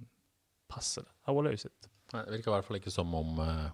[0.72, 1.12] passer det.
[1.28, 1.92] Har vært løst.
[2.14, 3.68] Nei, Det virker i hvert fall ikke som om uh,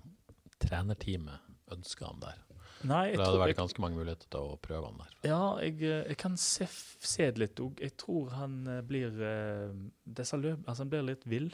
[0.63, 2.41] trenerteamet ønsker han der.
[2.87, 5.13] Nei, det hadde vært jeg, ganske mange muligheter til å prøve han der.
[5.25, 7.77] ja, jeg, jeg kan se, se det litt òg.
[7.81, 8.59] Jeg tror han
[8.89, 11.49] blir løp, altså han blir litt vill,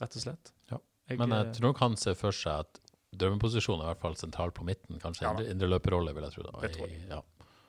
[0.00, 0.52] rett og slett.
[0.72, 0.80] Ja.
[1.08, 2.81] Jeg, Men jeg tror nok han ser for seg at
[3.12, 5.00] drømmeposisjonen er i hvert fall sentralt på midten.
[5.02, 6.48] Kanskje Ja indre, løperrolle, vil jeg tro.
[6.48, 6.64] Da.
[6.64, 7.04] Det tror jeg.
[7.10, 7.20] Ja.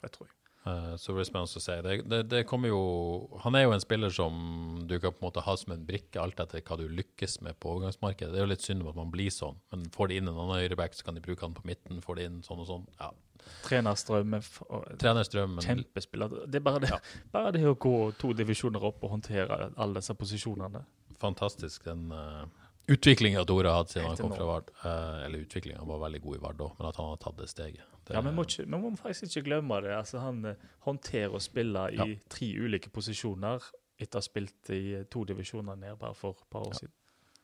[0.03, 0.37] det tror jeg.
[0.63, 1.75] Uh, Så blir det spennende å se.
[1.83, 2.83] Det, det, det kommer jo
[3.43, 4.37] Han er jo en spiller som
[4.87, 7.59] du kan på en måte ha som en brikke, alt etter hva du lykkes med
[7.59, 8.31] på overgangsmarkedet.
[8.31, 10.37] Det er jo litt synd om at man blir sånn, men får de inn en
[10.37, 11.99] annen høyreback, så kan de bruke han på midten.
[12.05, 12.87] Får de inn sånn og sånn.
[13.01, 13.11] Ja.
[13.43, 13.83] Er
[15.51, 16.45] men Kjempespiller.
[16.47, 16.95] Det er bare det,
[17.35, 20.85] bare det å gå to divisjoner opp og håndtere alle disse posisjonene.
[21.19, 22.47] fantastisk den uh,
[22.87, 24.71] utviklinga Tore har hatt siden han kom fra Vard.
[24.83, 27.49] Eh, eller utviklinga, var veldig god i Vard òg, men at han har tatt det
[27.49, 27.83] steget.
[28.05, 29.93] Det, Ja, men må, ikke, Man må faktisk ikke glemme det.
[29.95, 30.55] Altså, han eh,
[30.85, 32.05] håndterer å spille i Ja.
[32.29, 33.61] tre ulike posisjoner
[33.99, 36.79] etter å ha spilt i eh, to divisjoner ned bare for et par år Ja.
[36.83, 36.93] siden.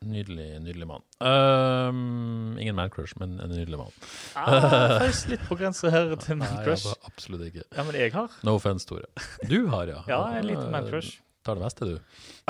[0.00, 1.02] Nydelig, nydelig mann.
[1.20, 3.92] Um, ingen man-crush, men en nydelig mann.
[4.34, 6.86] Ah, Faktisk litt på grensa her til Nei, man-crush.
[6.88, 7.64] var absolutt ikke.
[7.76, 8.30] Ja, men jeg har.
[8.42, 9.04] No offense, Tore.
[9.48, 10.00] Du har, ja.
[10.08, 11.18] Ja, en liten man-crush.
[11.46, 11.98] Tar det meste, du.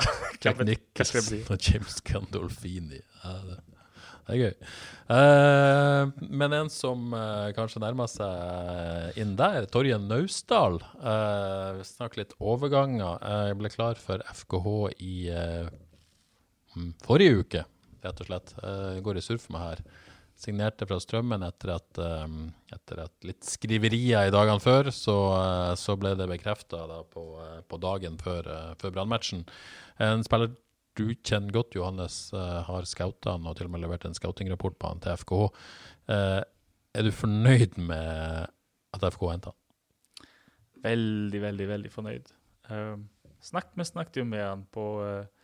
[1.29, 1.43] Bli?
[1.53, 2.99] og James Gandolfini.
[3.21, 3.59] Ja, det,
[4.27, 4.71] det er gøy.
[5.11, 10.81] Uh, men en som uh, kanskje nærmer seg inn der, Torje Naustdal.
[10.99, 13.23] Uh, vi snakker litt overganger.
[13.47, 14.75] Jeg ble klar for FKH
[15.07, 15.15] i
[16.75, 17.65] mm, forrige uke,
[18.03, 18.55] rett og slett.
[19.05, 19.85] Går i surf med her.
[20.41, 22.33] Signerte fra Strømmen etter at, eh,
[22.73, 26.81] etter at litt skriverier i dagene før, så, eh, så ble det bekrefta
[27.13, 29.45] på, eh, på dagen før, uh, før brannmatchen.
[30.01, 30.55] En spiller
[30.99, 34.77] du kjenner godt, Johannes, eh, har scouta han og til og med levert en scoutingrapport
[34.79, 35.47] på han til FKH.
[36.11, 36.41] Eh,
[36.99, 38.49] er du fornøyd med
[38.93, 40.27] at FKH henta han?
[40.83, 42.31] Veldig, veldig, veldig fornøyd.
[43.41, 45.40] Snakk, vi snakket jo med han på eh,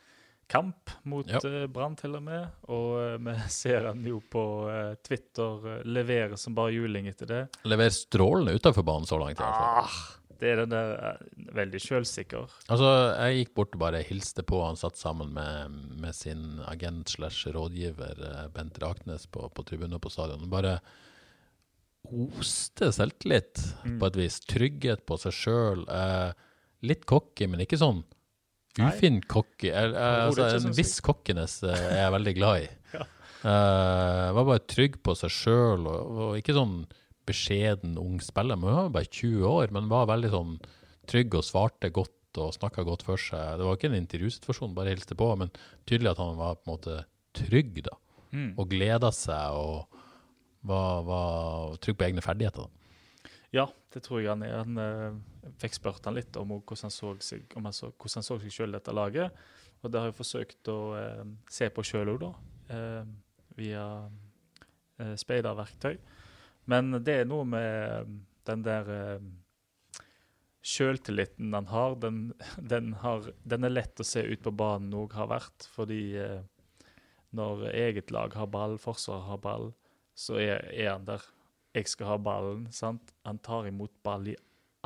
[0.48, 1.40] kamp mot Ja.
[1.44, 2.48] uh, Brann, til og med.
[2.72, 7.42] Og eh, vi ser han jo på eh, Twitter levere som bare juling etter det.
[7.68, 9.40] Leverer strålende utenfor banen så langt.
[9.40, 9.84] i hvert fall.
[9.84, 9.98] Ah,
[10.40, 11.18] det er den der
[11.58, 12.48] veldig sjølsikker.
[12.70, 14.60] Altså, Jeg gikk bort og bare hilste på.
[14.68, 20.12] Han satt sammen med, med sin agent slash rådgiver Bent Raknes på, på tribunen på
[20.14, 20.46] stadion.
[20.52, 20.78] Bare
[22.08, 23.98] oste selvtillit Mm.
[24.00, 24.40] på et vis.
[24.48, 25.82] Trygghet på seg sjøl.
[26.86, 28.04] Litt cocky, men ikke sånn.
[28.80, 32.70] Ufin eh, altså, en sånn viss cockiness eh, er jeg veldig glad i.
[32.98, 33.04] Ja.
[33.54, 36.80] Eh, var bare trygg på seg sjøl, og, og ikke sånn
[37.28, 38.58] beskjeden ung spiller.
[38.58, 40.56] Han var bare 20 år, men var veldig sånn
[41.08, 43.60] trygg og svarte godt og snakka godt for seg.
[43.60, 45.54] Det var ikke en intervjusituasjon, bare hilste på, men
[45.90, 46.98] tydelig at han var på en måte
[47.38, 47.96] trygg, da.
[48.34, 48.52] Mm.
[48.60, 50.02] Og gleda seg og
[50.68, 52.68] var, var trygg på egne ferdigheter.
[52.68, 52.87] Da.
[53.56, 54.58] Ja, det tror jeg han er.
[54.60, 58.20] Han eh, fikk spurt han litt om hvordan han så seg, om han så, hvordan
[58.20, 59.46] han så seg selv dette laget.
[59.84, 62.34] Og det har jeg forsøkt å eh, se på sjøl òg, da.
[62.76, 63.16] eh,
[63.58, 63.84] via
[65.02, 65.98] uh, speiderverktøy.
[66.70, 68.10] Men det er noe med eh,
[68.50, 69.28] den der uh,
[70.68, 72.22] sjøltilliten han har den,
[72.74, 73.32] den har.
[73.44, 76.42] den er lett å se ut på banen òg har vært, fordi eh,
[77.38, 79.72] når eget lag har ball, forsvaret har ball,
[80.18, 81.24] så er, er han der.
[81.78, 82.68] Jeg skal ha ballen.
[82.74, 83.14] sant?
[83.26, 84.36] Han tar imot ball i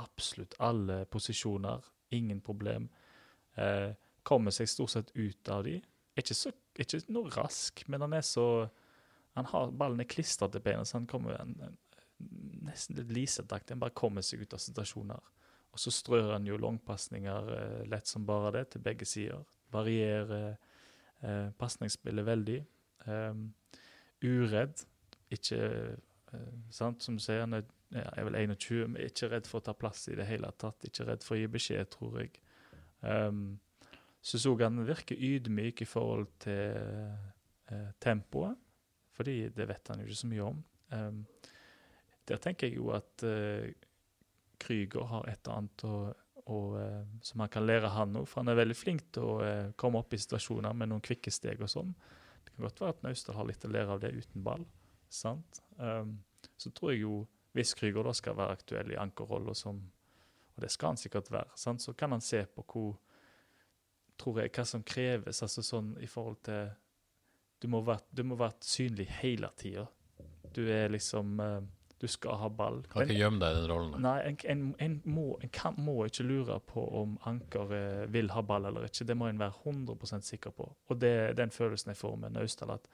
[0.01, 1.85] absolutt alle posisjoner.
[2.11, 2.89] Ingen problem.
[3.55, 5.77] Eh, kommer seg stort sett ut av de.
[5.79, 8.69] Er Ikke, så, ikke noe rask, men han er så
[9.33, 11.77] han har Ballen er klistra til beina, så han kommer en, en,
[12.67, 13.75] nesten litt lisetaktig.
[13.75, 15.29] Han bare kommer seg ut av situasjoner.
[15.71, 19.45] Og så strør han jo langpasninger eh, lett som bare det, til begge sider.
[19.71, 22.59] Varierer eh, pasningsspillet veldig.
[23.07, 23.45] Um,
[24.27, 24.83] uredd.
[25.31, 26.10] Ikke eh,
[26.71, 30.07] sant, som sier, han er, er vel 21, men ikke redd for å ta plass
[30.11, 30.87] i det hele tatt.
[30.87, 32.39] Ikke redd for å gi beskjed, tror jeg.
[33.01, 33.59] Um,
[34.21, 38.59] så så han virker ydmyk i forhold til eh, tempoet,
[39.17, 40.59] fordi det vet han jo ikke så mye om.
[40.91, 41.23] Um,
[42.29, 43.71] der tenker jeg jo at eh,
[44.61, 45.95] Krüger har et eller annet å,
[46.45, 49.37] å, eh, som han kan lære han òg, for han er veldig flink til å
[49.45, 51.95] eh, komme opp i situasjoner med noen kvikke steg og sånn.
[52.45, 54.67] Det kan godt være at Naustdal har litt å lære av det uten ball.
[55.11, 55.61] Sant?
[55.77, 56.19] Um,
[56.57, 57.15] så tror jeg jo,
[57.55, 59.81] hvis Krüger da skal være aktuell i ankerrolla som
[60.55, 61.55] Og det skal han sikkert være.
[61.55, 61.81] sant?
[61.81, 62.99] Så kan han se på hvor
[64.19, 66.71] tror jeg, hva som kreves altså sånn i forhold til
[67.61, 69.85] Du må være, du må være synlig hele tida.
[70.55, 71.61] Du er liksom uh,
[72.01, 72.81] Du skal ha ball.
[72.89, 74.01] Kan ikke gjemme deg i den rollen.
[74.01, 78.31] Nei, en, en, en, må, en kan, må ikke lure på om Anker eh, vil
[78.33, 79.05] ha ball eller ikke.
[79.05, 80.65] Det må en være 100 sikker på.
[80.89, 82.89] Og det er den følelsen jeg får med Naustdal, at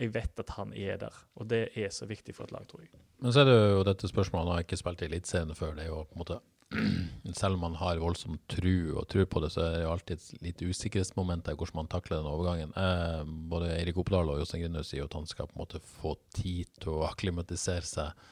[0.00, 1.18] jeg vet at han er der.
[1.36, 2.90] Og det er så viktig for et lag, tror jeg.
[3.22, 5.76] Men så er det jo dette spørsmålet, han har ikke spilt i Eliteserien før.
[5.76, 6.40] Det er jo på en måte
[7.36, 10.14] Selv om man har voldsom tru og tru på det, så er det jo alltid
[10.16, 12.72] et lite usikkerhetsmoment der hvordan man takler den overgangen.
[12.76, 16.14] Eh, både Eirik Oppdal og Jostein Grindhaug sier at han skal på en måte få
[16.34, 18.22] tid til å akklimatisere seg.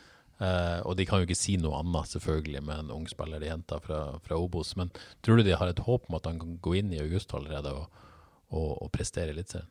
[0.40, 3.52] Eh, og de kan jo ikke si noe annet, selvfølgelig, med en ung spiller de
[3.52, 4.72] henta fra, fra Obos.
[4.80, 7.36] Men tror du de har et håp om at han kan gå inn i august
[7.36, 8.02] allerede og,
[8.48, 9.68] og, og prestere Eliteserien?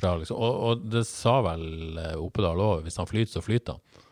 [0.00, 1.66] Fra Liksom, og, og det sa vel
[1.98, 4.06] Opedal Oppedal òg, hvis han flyter, så flyter han.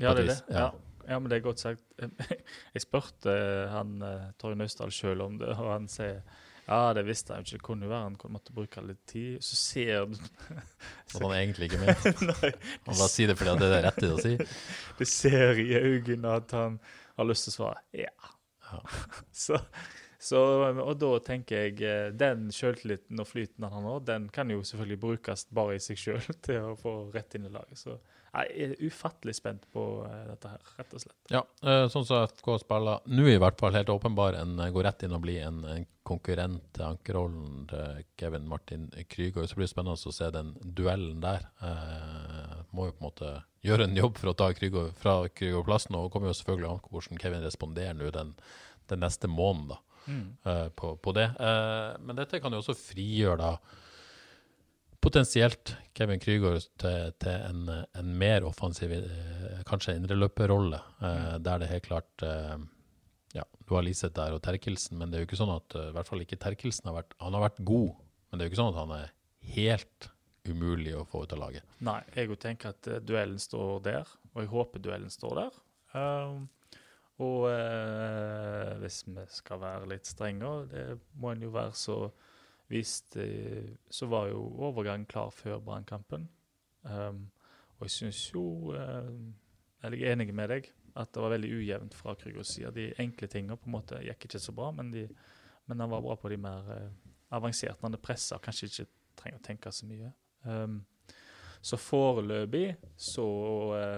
[0.00, 0.40] Ja, det er det.
[0.50, 0.70] ja.
[1.04, 1.18] Ja.
[1.18, 1.84] men det er godt sagt.
[2.74, 6.22] Jeg spurte eh, han eh, Torje Naustdal sjøl om det, og han sier
[6.64, 7.58] ja, det visste han jo ikke.
[7.58, 9.42] Det kunne jo være han måtte bruke litt tid.
[9.44, 10.14] Så ser du
[11.12, 12.14] At han egentlig ikke mente
[12.86, 14.32] Han bare sier det fordi det er det rette å si.
[14.96, 16.78] du ser i øynene at han
[17.18, 18.30] har lyst til å svare ja.
[18.70, 18.80] Ja.
[19.44, 19.60] Så,
[20.24, 20.40] så,
[20.72, 24.62] og da tenker jeg eh, den sjøltilliten og flyten han har nå, den kan jo
[24.64, 27.76] selvfølgelig brukes bare i seg sjøl til å få rett inn i laget.
[27.76, 27.98] Så
[28.34, 31.18] Jeg er ufattelig spent på eh, dette her, rett og slett.
[31.28, 35.04] Ja, eh, sånn som FK spiller nå, i hvert fall helt åpenbar en går rett
[35.04, 39.50] inn og blir en, en konkurrent til ankerrollen til Kevin Martin Krygård.
[39.50, 41.46] Så blir det spennende å se den duellen der.
[42.72, 43.30] Må jo på en måte
[43.64, 46.96] gjøre en jobb for å ta Krygård fra Krüger-plassen, og kommer jo selvfølgelig an på
[46.96, 48.34] hvordan Kevin responderer nå den,
[48.92, 51.30] den neste måneden da, eh, på, på det.
[51.38, 53.80] Uh, men dette kan jo også frigjøre da
[55.04, 61.68] potensielt Kevin Krygård til, til en, en, mer offensiv, eh, kanskje indreløperrolle, eh, der det
[61.68, 62.24] helt klart
[63.34, 65.92] ja, Du har Liseth der og Terkelsen, men det er jo ikke sånn at i
[65.92, 67.90] hvert fall ikke Terkelsen har vært Han har vært god,
[68.30, 69.12] men det er jo ikke sånn at han er
[69.52, 70.08] helt
[70.48, 71.64] umulig å få ut av laget.
[71.84, 75.60] Nei, jeg tenker at uh, duellen står der, og jeg håper duellen står der.
[75.94, 76.44] Um,
[77.22, 80.86] og eh, hvis vi skal være litt strengere, det
[81.20, 81.98] må en jo være så
[82.72, 83.18] Visst,
[83.92, 86.22] så var jo overgangen klar før Brannkampen.
[86.82, 87.26] Um,
[87.76, 88.72] og jeg syns jo
[89.84, 92.72] eller Jeg er enig med deg at det var veldig ujevnt fra Krygos side.
[92.72, 95.04] De enkle tingene på en måte gikk ikke så bra, men, de,
[95.66, 97.82] men han var bra på de mer uh, avanserte.
[97.82, 98.86] Han pressa, kanskje ikke
[99.18, 100.12] trenger å tenke så mye.
[100.46, 100.78] Um,
[101.64, 103.26] så foreløpig så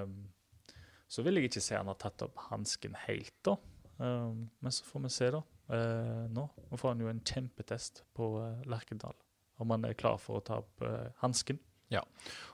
[0.07, 0.17] um,
[1.09, 3.57] så vil jeg ikke si han har tatt opp hansken helt, da.
[3.97, 5.43] Um, men så får vi se, da
[5.73, 6.49] uh, nå.
[6.71, 9.17] Nå får han jo en kjempetest på uh, Lerkendal,
[9.63, 11.61] om han er klar for å ta opp uh, hansken.
[11.93, 12.03] Ja.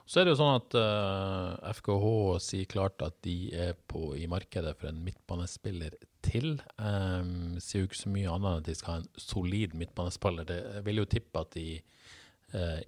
[0.05, 2.09] Så er det jo sånn at uh, FKH
[2.45, 6.59] sier klart at de er på, i markedet for en midtbanespiller til.
[6.77, 10.49] Um, sier jo ikke så mye annet enn at de skal ha en solid midtbanespiller.
[10.49, 11.67] Det, jeg vil jo tippe at de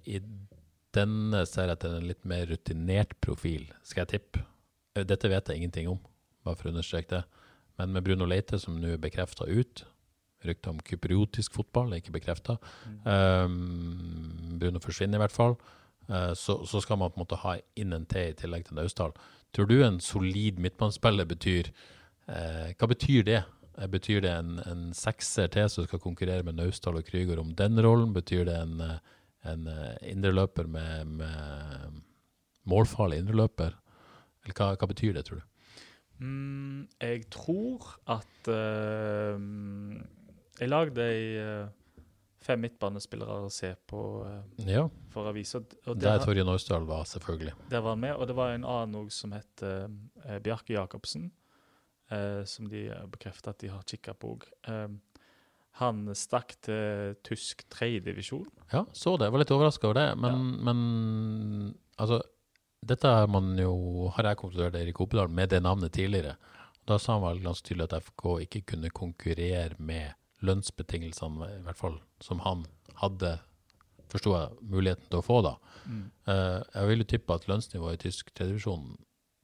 [0.06, 0.20] i
[0.94, 4.44] denne ser etter en litt mer rutinert profil, skal jeg tippe.
[5.04, 5.98] Dette vet jeg ingenting om,
[6.46, 7.24] bare for å understreke det.
[7.76, 9.84] Men med Bruno Leite, som nå er bekrefta ut,
[10.44, 12.58] Ryktet om kypriotisk fotball, er ikke bekrefta.
[13.04, 15.56] Um, Bruno forsvinner i hvert fall.
[16.10, 18.78] Uh, så, så, skal man på en måte ha inn en T i tillegg til
[18.78, 19.14] Naustdal.
[19.56, 21.70] Tror du en solid midtbanespiller betyr
[22.28, 23.42] uh, Hva betyr det?
[23.92, 27.80] Betyr det en, en sekser til som skal konkurrere med Naustdal og Krüger om den
[27.84, 28.14] rollen?
[28.16, 28.78] Betyr det en,
[29.44, 29.66] en
[30.00, 31.98] indreløper med, med
[32.64, 33.76] målfarlig indreløper?
[34.46, 35.46] Eller hva, hva betyr det, tror du?
[36.22, 39.40] Mm, jeg tror at uh,
[40.56, 41.66] Jeg lagde ei uh,
[42.46, 44.86] fem midtbanespillere å se på uh, ja.
[45.12, 45.60] for avisa.
[45.98, 47.56] Der Torje Naustdal var, selvfølgelig.
[47.72, 49.66] Der var han med, og det var en annen òg som het
[50.44, 51.32] Bjarke Jacobsen.
[52.46, 54.44] som de bekrefter at de har kikka på òg.
[55.80, 58.46] han stakk til tysk tredjedivisjon.
[58.72, 59.26] Ja, så det.
[59.26, 60.08] Jeg var litt overraska over det.
[60.16, 60.62] Men, ja.
[60.70, 62.22] men altså
[62.88, 63.12] dette
[63.60, 63.74] jo,
[64.16, 66.36] har jeg konkludert Erik Opedal med det navnet tidligere.
[66.86, 70.14] Da sa han vel ganske tydelig at FK ikke kunne konkurrere med
[70.46, 72.66] lønnsbetingelsene, i hvert fall som han
[73.00, 73.36] hadde,
[74.12, 75.56] forsto jeg, muligheten til å få da.
[75.86, 76.04] Mm.
[76.28, 78.94] Uh, jeg vil jo tippe at lønnsnivået i tysk tredjevisjon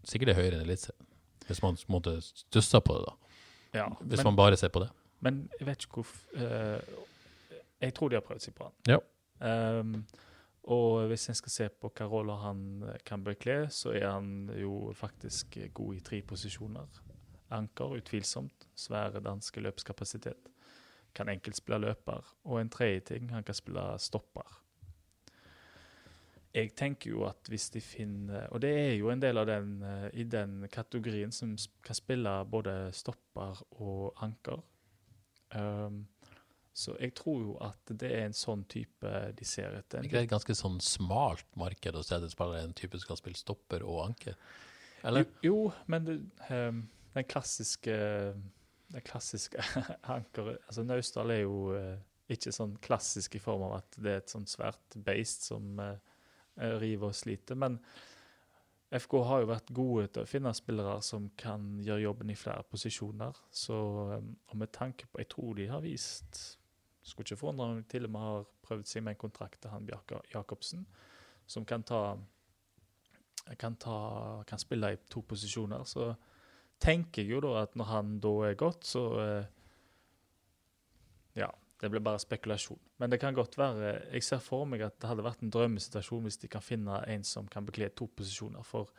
[0.06, 1.08] sikkert er høyere enn Eliteserien.
[1.48, 3.38] Hvis man måtte stussa på det, da.
[3.82, 4.90] Ja, Hvis men, man bare ser på det.
[5.24, 7.00] Men jeg vet ikke hvorfor uh,
[7.82, 8.74] Jeg tror de har prøvd seg på han.
[8.90, 8.98] Ja.
[9.42, 10.04] Um,
[10.62, 14.50] og hvis en skal se på hva roller han eh, kan bekle, så er han
[14.58, 17.02] jo faktisk god i tre posisjoner.
[17.52, 18.68] Anker, utvilsomt.
[18.78, 20.48] Svære danske løpskapasitet.
[21.14, 22.24] Kan enkelt spille løper.
[22.44, 24.58] Og en tredje ting, han kan spille stopper.
[26.54, 29.82] Jeg tenker jo at hvis de finner Og det er jo en del av den
[29.82, 34.60] eh, i den kategorien som kan spille både stopper og anker.
[35.56, 36.06] Um,
[36.72, 40.04] så jeg tror jo at det er en sånn type de ser etter.
[40.06, 43.20] Det er et ganske sånn smalt marked å se det spiller en type som skal
[43.20, 44.38] spille stopper og anker?
[45.04, 45.26] Eller?
[45.44, 46.16] Jo, jo men det,
[46.48, 47.96] um, den klassiske
[48.92, 49.60] den klassiske
[50.14, 51.98] ankeret Altså Naustdal er jo uh,
[52.32, 55.98] ikke sånn klassisk i form av at det er et sånn svært beist som uh,
[56.80, 57.58] river og sliter.
[57.58, 57.78] Men
[58.92, 62.64] FK har jo vært gode til å finne spillere som kan gjøre jobben i flere
[62.68, 63.36] posisjoner.
[63.52, 63.76] Så
[64.16, 66.42] um, og med tanke på Jeg tror de har vist
[67.02, 69.86] skulle ikke forundre meg til og med har prøvd seg med en kontrakt til han
[69.86, 70.86] Bjarke Jacobsen,
[71.50, 72.02] som kan ta
[73.58, 75.84] kan, ta, kan spille i to posisjoner.
[75.88, 76.12] Så
[76.82, 79.50] tenker jeg jo da at når han da er gått, så eh,
[81.38, 81.48] Ja,
[81.80, 82.80] det blir bare spekulasjon.
[83.00, 86.28] Men det kan godt være Jeg ser for meg at det hadde vært en drømmesituasjon
[86.28, 88.62] hvis de kan finne en som kan bekle to posisjoner.
[88.62, 88.92] For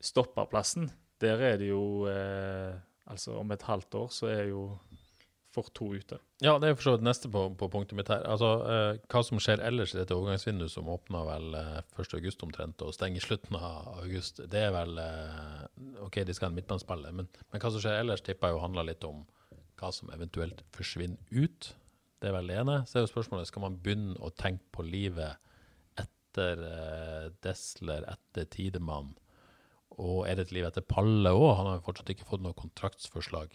[0.00, 0.90] stopperplassen,
[1.20, 2.74] der er det jo eh,
[3.04, 4.78] Altså om et halvt år så er jo
[5.54, 6.18] for to ute.
[6.42, 8.24] Ja, det er for så vidt neste på, på, punktet mitt her.
[8.28, 12.84] Altså, eh, Hva som skjer ellers i dette overgangsvinduet, som åpner vel eh, 1.8 omtrent
[12.84, 15.62] og stenger slutten av august, det er vel eh,
[16.04, 18.64] OK, de skal ha en midtbanespiller, men, men, hva som skjer ellers, tipper jeg jo
[18.66, 19.24] handler litt om
[19.80, 21.72] hva som eventuelt forsvinner ut.
[22.22, 22.78] Det er vel det ene.
[22.88, 25.38] Så er jo spørsmålet skal man begynne å tenke på livet
[26.00, 29.14] etter eh, Desler, etter Tidemann,
[30.02, 31.48] og er det et liv etter Palle òg?
[31.58, 33.52] Han har jo fortsatt ikke fått noe kontraktsforslag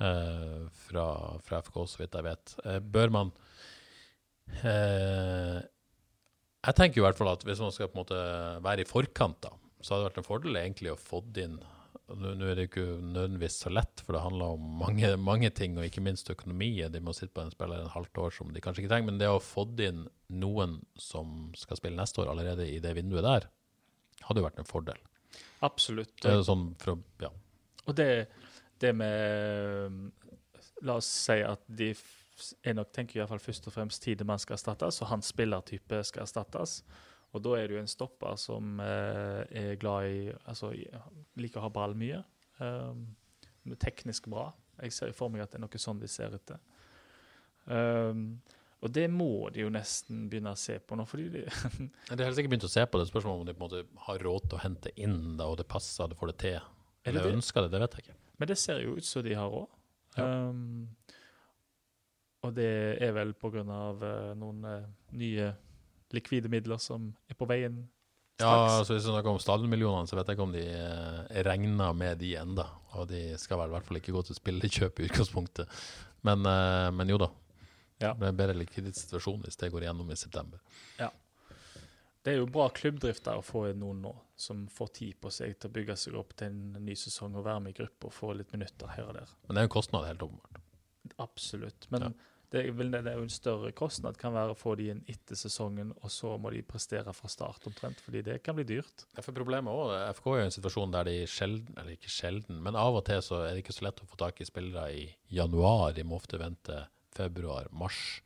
[0.00, 1.06] fra,
[1.44, 2.54] fra FK, så vidt jeg vet.
[2.64, 3.32] Eh, bør man
[4.64, 5.58] eh,
[6.64, 8.22] Jeg tenker i hvert fall at hvis man skal på en måte
[8.64, 11.60] være i forkant, da, så hadde det vært en fordel egentlig å få inn
[12.10, 15.86] nå er det ikke nødvendigvis så lett, for det handler om mange, mange ting, og
[15.86, 16.72] ikke minst økonomi.
[16.90, 19.08] De må sitte på en spiller en halvt år som de kanskje ikke trenger.
[19.12, 20.08] Men det å få inn
[20.42, 23.46] noen som skal spille neste år allerede i det vinduet der,
[24.26, 24.98] hadde jo vært en fordel.
[25.66, 26.16] Absolutt.
[26.22, 27.30] Det er sånn for ja.
[27.86, 28.08] Og det,
[28.80, 30.10] det med
[30.86, 31.92] La oss si at de
[32.64, 35.98] jeg nok tenker i hvert fall først og fremst Tidemann skal erstattes, og hans spillertype
[36.08, 36.78] skal erstattes.
[37.36, 40.72] Og da er det jo en stopper som eh, er glad i Altså
[41.38, 42.22] liker å ha ball mye.
[42.58, 43.04] Um,
[43.78, 44.48] teknisk bra.
[44.80, 46.58] Jeg ser for meg at det er noe sånn de ser etter.
[47.70, 48.40] Um,
[48.80, 51.44] og det må de jo nesten begynne å se på nå, fordi de
[52.08, 53.10] De har helst ikke begynt å se på det.
[53.12, 55.68] Spørsmålet om de på en måte har råd til å hente inn, da, og det
[55.70, 56.58] passer, det får det til.
[57.04, 57.36] Er Eller det?
[57.38, 58.18] ønsker det, det vet jeg ikke.
[58.40, 59.68] Men det ser jo ut som de har råd.
[60.16, 60.26] Ja.
[60.48, 60.88] Um,
[62.40, 62.70] og det
[63.04, 65.50] er vel på grunn av eh, noen uh, nye
[66.16, 67.76] likvide midler som er på veien
[68.40, 68.72] Ja, straks.
[68.78, 72.18] altså Hvis du snakker om stallmillionene, så vet jeg ikke om de eh, regner med
[72.22, 72.64] de enda.
[72.96, 75.76] Og de skal vel i hvert fall ikke gå til spillekjøp i utgangspunktet.
[76.26, 77.28] Men, eh, men jo da.
[78.00, 78.14] Ja.
[78.14, 80.64] Det blir en bedre likviditetssituasjon hvis det går igjennom i september.
[82.24, 84.10] Det er jo bra klubbdrift der å få noen nå
[84.40, 87.46] som får tid på seg til å bygge seg opp til en ny sesong og
[87.46, 89.32] være med i gruppe og få litt minutter her og der.
[89.48, 90.60] Men det er jo en kostnad, helt åpenbart.
[91.24, 91.86] Absolutt.
[91.90, 92.10] Men Ja.
[92.52, 95.92] det, det er jo en større kostnad kan være å få de inn etter sesongen,
[96.02, 99.06] og så må de prestere fra start omtrent, fordi det kan bli dyrt.
[99.16, 102.60] Ja, for problemet også, FK er jo en situasjon der de sjelden, eller ikke sjelden,
[102.64, 104.88] men av og til så er det ikke så lett å få tak i spillere
[104.92, 105.92] i januar.
[105.96, 106.82] De må ofte vente
[107.16, 108.20] februar, mars,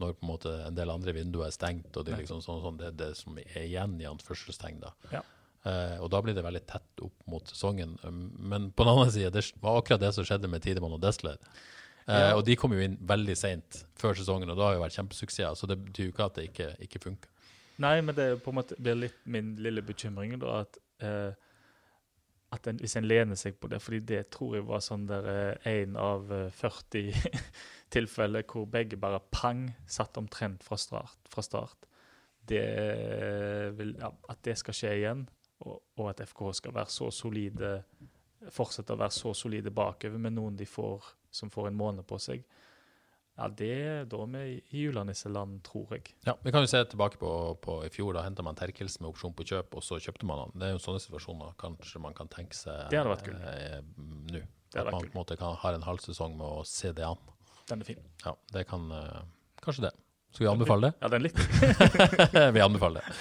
[0.00, 2.62] når på en måte en del andre vinduer er stengt, og det er liksom sånn,
[2.64, 4.94] sånn det, det som er igjen i anførselstegn da.
[5.12, 5.20] Ja.
[5.68, 7.98] Eh, og da blir det veldig tett opp mot sesongen.
[8.02, 11.02] Um, Men på den andre side, det var akkurat det som skjedde med Tidemann og
[11.04, 11.36] Desler.
[12.06, 12.30] Eh, Ja.
[12.38, 15.60] Og de kom jo inn veldig seint før sesongen, og da har jo vært kjempesuksess.
[15.60, 17.28] Så det betyr jo ikke at det ikke, ikke funker.
[17.80, 21.32] Nei, men det er på en måte blir litt min lille bekymring da, at, eh,
[22.52, 25.28] at en, hvis en lener seg på det, fordi det tror jeg var sånn der
[25.68, 27.12] én av eh, 40
[27.90, 31.18] tilfeller hvor begge bare pang satt omtrent fra start.
[31.30, 31.88] Fra start.
[32.50, 32.64] Det
[33.78, 35.26] vil, ja, at det skal skje igjen,
[35.66, 37.74] og, og at FKH skal være så solide,
[38.50, 42.18] fortsette å være så solide bakover med noen de får som får en måned på
[42.18, 42.42] seg,
[43.40, 44.40] ja, det er da vi
[44.76, 46.10] i julenisseland, tror jeg.
[46.26, 47.30] Ja, Vi kan jo se tilbake på,
[47.62, 48.12] på i fjor.
[48.12, 50.52] Da henta man Terkels med opsjon på kjøp, og så kjøpte man han.
[50.60, 53.46] Det er jo sånne situasjoner kanskje man kan tenke seg Det hadde vært kult.
[53.48, 54.42] eh.
[54.74, 57.22] At man på en måte kan, har en halv sesong med å se det an.
[57.70, 58.00] Den er fin.
[58.24, 59.20] Ja, det kan uh,
[59.64, 59.92] Kanskje det.
[60.30, 60.92] Skal vi anbefale det?
[61.02, 61.38] Ja, den litt.
[62.54, 63.16] vi anbefaler det.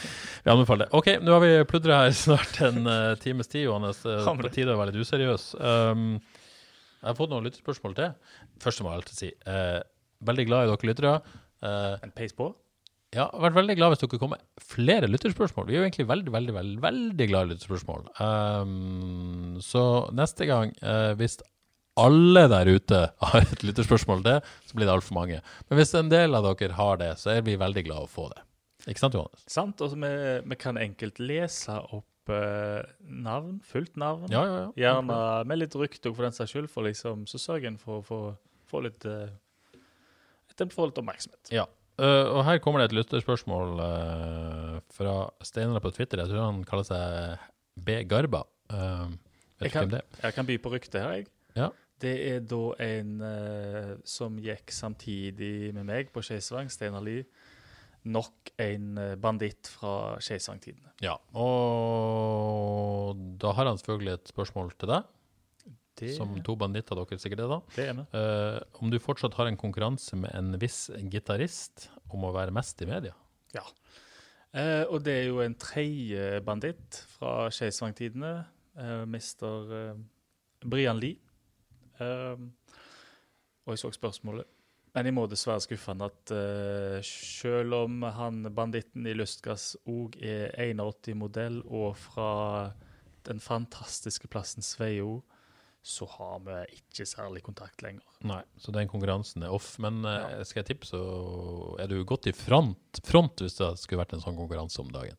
[0.45, 0.93] Vi anbefaler det.
[0.99, 4.03] OK, nå har vi pludra her snart en uh, times tid, Johannes.
[4.05, 5.47] Uh, på tide å være litt useriøs.
[5.57, 6.03] Um,
[6.99, 8.13] jeg har fått noen lyttespørsmål til.
[8.61, 9.79] Først må jeg alltid si uh,
[10.29, 11.13] veldig glad i dere lyttere.
[11.65, 12.51] Uh, En peis på.
[13.09, 15.65] ja, jeg har vært veldig glad hvis dere kommer flere lytterspørsmål.
[15.69, 18.05] Vi er jo egentlig veldig, veldig, veldig, veldig glad i lytterspørsmål.
[18.21, 19.83] Um, så
[20.13, 21.39] neste gang, uh, hvis
[22.01, 25.41] alle der ute har et lytterspørsmål til, så blir det altfor mange.
[25.69, 28.29] Men hvis en del av dere har det, så er vi veldig glad å få
[28.33, 28.43] det.
[28.87, 29.43] Ikke sant, Johannes?
[29.51, 29.81] Sant?
[29.83, 30.13] Og vi,
[30.49, 34.29] vi kan enkelt lese opp eh, navn, fullt navn.
[34.31, 34.69] Ja, ja, ja.
[34.79, 35.19] Gjerne
[35.49, 38.21] med litt rykte for den saks skyld, for liksom, så sørger en for å få,
[38.69, 39.27] få litt uh,
[40.67, 41.51] få litt oppmerksomhet.
[41.55, 41.67] Ja.
[41.99, 46.21] Uh, og her kommer det et lytterspørsmål uh, fra Steinar på Twitter.
[46.23, 47.99] Jeg tror han kaller seg B.
[48.07, 48.45] Garba.
[48.71, 49.11] Uh,
[49.59, 50.21] vet Jeg kan, hvem det er.
[50.23, 51.27] jeg kan by på ryktet her, jeg.
[51.59, 51.69] Ja.
[51.99, 57.25] Det er da en eh, som gikk samtidig med meg på Skeisvang, Steinar Lie.
[58.09, 60.93] Nok en eh, banditt fra Skeisvang-tidene.
[61.03, 65.09] Ja, og da har han selvfølgelig et spørsmål til deg,
[65.99, 67.59] Det, som to banditter dere sikkert er da.
[67.75, 68.13] det er med.
[68.15, 72.79] Uh, om du fortsatt har en konkurranse med en viss gitarist om å være mest
[72.85, 73.11] i media?
[73.51, 73.65] Ja.
[74.55, 78.37] Uh, og det er jo en tredje banditt fra Skeisvang-tidene,
[78.79, 79.95] Uh, mister eh,
[80.63, 81.17] Brian Lie.
[81.99, 82.47] Eh,
[83.65, 84.47] og jeg så spørsmålet.
[84.95, 90.17] Men jeg må dessverre skuffe han at uh, selv om han banditten i Lystgass òg
[90.17, 92.31] er 81-modell og fra
[93.27, 95.19] den fantastiske plassen Sveio,
[95.85, 98.07] så har vi ikke særlig kontakt lenger.
[98.27, 99.75] Nei, så den konkurransen er off.
[99.79, 101.03] Men eh, skal jeg tippe, så
[101.79, 105.15] er du godt i front, front hvis det skulle vært en sånn konkurranse om dagen.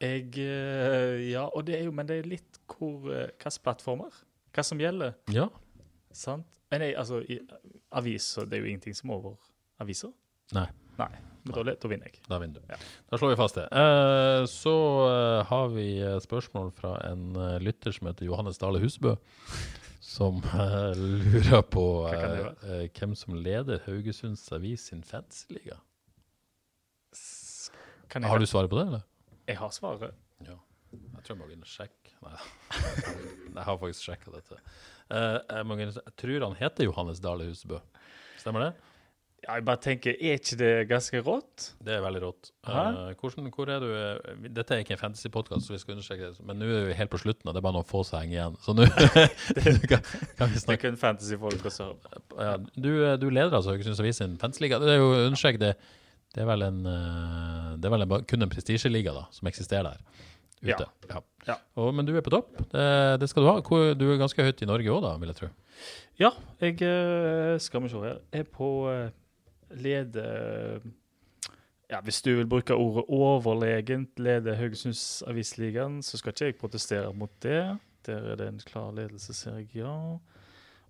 [0.00, 4.22] Jeg uh, Ja, og det er jo, men det er litt hvor Hvilke plattformer?
[4.54, 5.16] Hva som gjelder.
[5.32, 5.48] Ja,
[6.12, 6.46] Sant?
[6.70, 7.40] Jeg, altså, i
[7.98, 9.36] aviser Det er jo ingenting som er over
[9.82, 10.12] aviser.
[10.54, 10.66] Nei.
[11.00, 11.08] Nei,
[11.46, 12.20] men da, da vinner jeg.
[12.28, 12.72] Da vinner du.
[12.72, 12.76] Ja.
[13.08, 13.66] Da slår vi fast det.
[13.72, 14.74] Eh, så
[15.08, 19.14] eh, har vi eh, spørsmål fra en eh, lytter som heter Johannes Dale Husbø,
[20.14, 25.78] som eh, lurer på eh, hvem som leder Haugesunds Avis sin fansliga.
[28.10, 29.06] Har du svaret på det, eller?
[29.50, 30.14] jeg har svaret.
[30.46, 30.54] Ja.
[30.92, 31.99] Jeg tror jeg må gå inn og sjekke.
[32.24, 32.42] Nei, da.
[33.56, 34.60] jeg har faktisk sjekka dette.
[35.10, 35.40] Eh,
[35.80, 37.80] jeg, se- jeg tror han heter Johannes Dale Husebø.
[38.40, 38.72] Stemmer det?
[39.40, 41.70] Ja, jeg bare tenker, er ikke det ganske rått?
[41.80, 42.50] Det er veldig rått.
[42.68, 46.28] Eh, hvordan, hvor er du eh, Dette er ikke en fantasy-podkast, så vi skal understreke
[46.34, 48.20] det, men nå er vi helt på slutten, og det er bare noen få som
[48.20, 48.58] henger igjen.
[48.60, 48.84] Så nå
[49.90, 50.04] kan,
[50.36, 51.88] kan vi Det er kun fantasyfolk også.
[52.36, 54.76] ja, du, eh, du leder altså Haugesunds Avis sin fansliga.
[54.84, 55.72] Det er jo understrek det.
[56.36, 60.26] Det er vel en eh, Det er vel en, kun en prestisjeliga som eksisterer der
[60.62, 60.86] ute.
[61.08, 61.20] Ja.
[61.48, 61.56] Ja.
[61.80, 62.52] Og, men du er på topp.
[62.72, 62.84] Det,
[63.22, 63.58] det skal du ha.
[63.96, 65.50] Du er ganske høyt i Norge òg, da, vil jeg tro.
[66.20, 66.30] Ja,
[66.60, 68.18] jeg eh, skal vi se her.
[68.34, 69.06] Jeg er på uh,
[69.70, 70.24] lede
[71.90, 77.14] Ja, hvis du vil bruke ordet overlegent lede Haugesunds Avisligaen, så skal ikke jeg protestere
[77.14, 77.78] mot det.
[78.06, 79.96] Der er det en klar ledelse, ser jeg, ja.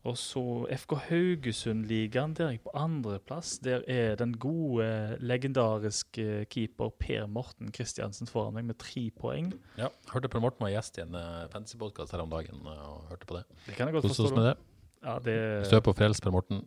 [0.09, 0.43] Og så
[0.73, 3.59] FK Haugesund-ligaen, der er jeg på andreplass.
[3.61, 4.87] Der er den gode,
[5.21, 9.53] legendariske keeper Per Morten Kristiansen foran meg med tre poeng.
[9.77, 12.65] Ja, Hørte Per Morten var gjest i en uh, fantasy-podkast her om dagen.
[12.65, 13.45] eh, og hørte på det.
[13.67, 14.35] Det kan jeg godt forstå.
[14.39, 14.57] med det.
[15.05, 16.65] Ja, det Hvis og på Frels, Per Morten,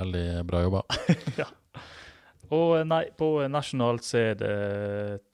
[0.00, 0.82] veldig bra jobba.
[1.42, 1.50] ja.
[2.50, 4.54] Og eh, nei, på nasjonalt så er det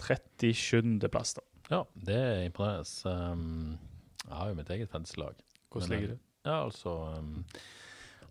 [0.03, 1.07] 37.
[1.14, 1.47] plass, da.
[1.70, 2.90] Ja, det er imponerende.
[3.07, 3.78] Um,
[4.26, 5.38] jeg har jo mitt eget fantasy-lag.
[5.70, 6.26] Hvordan ligger du?
[6.47, 7.32] Ja, altså um,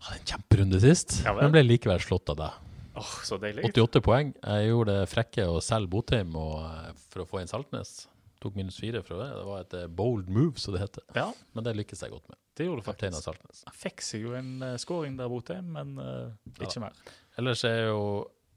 [0.06, 2.62] Hadde en kjemperunde sist, Ja men ble likevel slått av deg.
[2.96, 3.64] Åh, så deilig.
[3.68, 4.32] 88 poeng.
[4.40, 8.06] Jeg gjorde det frekke å selge Botheim eh, for å få inn Saltnes.
[8.40, 9.26] Tok minus fire fra det.
[9.36, 11.04] Det var et eh, bold move, som det heter.
[11.16, 12.38] Ja, Men det lykkes jeg godt med.
[12.56, 13.28] det gjorde du Kaptein faktisk.
[13.28, 13.64] Saltnes.
[13.82, 16.96] Fikk seg jo en uh, scoring der Botheim, men uh, ikke mer.
[17.36, 18.00] Ellers er jo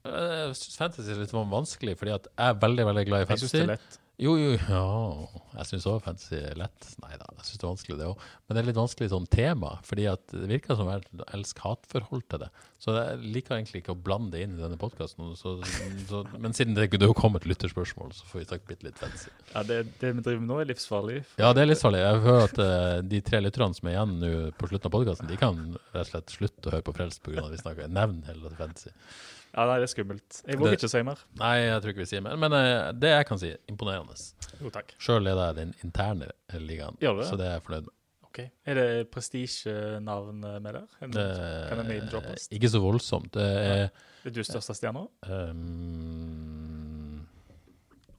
[0.08, 3.66] Jeg syns fantasy er litt vanskelig, fordi jeg er veldig veldig glad i syns det
[3.66, 3.99] fantasy.
[4.20, 4.80] Jo, jo, ja.
[5.54, 6.88] Jeg syns òg fantasy er lett.
[7.00, 8.24] Nei da, jeg syns det er vanskelig, det òg.
[8.44, 12.42] Men det er litt vanskelig sånn tema, fordi at det virker som elsker elsk-hat-forhold til
[12.42, 12.50] det.
[12.80, 15.32] Så jeg liker egentlig ikke å blande det inn i denne podkasten.
[16.36, 19.32] Men siden det det kommer et lytterspørsmål, så får vi sagt bitte litt fantasy.
[19.54, 21.18] Ja, det, det vi driver med nå, er livsfarlig.
[21.40, 22.04] Ja, det er livsfarlig.
[22.04, 25.32] Jeg hører at uh, de tre lytterne som er igjen nå på slutten av podkasten,
[25.32, 25.64] de kan
[25.96, 27.46] rett og slett slutte å høre på Frelst pga.
[27.46, 28.92] at vi snakker nevn hele fantasy.
[29.50, 30.36] Ja, nei, det er skummelt.
[30.46, 31.18] Jeg våger ikke si mer.
[31.40, 32.36] Nei, jeg tror ikke vi sier mer.
[32.38, 34.14] Men uh, det jeg kan si, imponerende.
[34.60, 34.94] Jo, takk.
[35.02, 37.28] Sjøl leder jeg den interne ligaen, Gjør du det?
[37.32, 37.94] så det er jeg fornøyd med.
[38.30, 38.38] Ok.
[38.70, 40.86] Er det prestisjenavn med der?
[41.02, 41.24] En- Det
[41.68, 42.46] Kan det name-droppes?
[42.54, 43.32] ikke så voldsomt.
[43.34, 43.90] Det er
[44.24, 45.02] Er du største stjerna?
[45.26, 47.26] Um,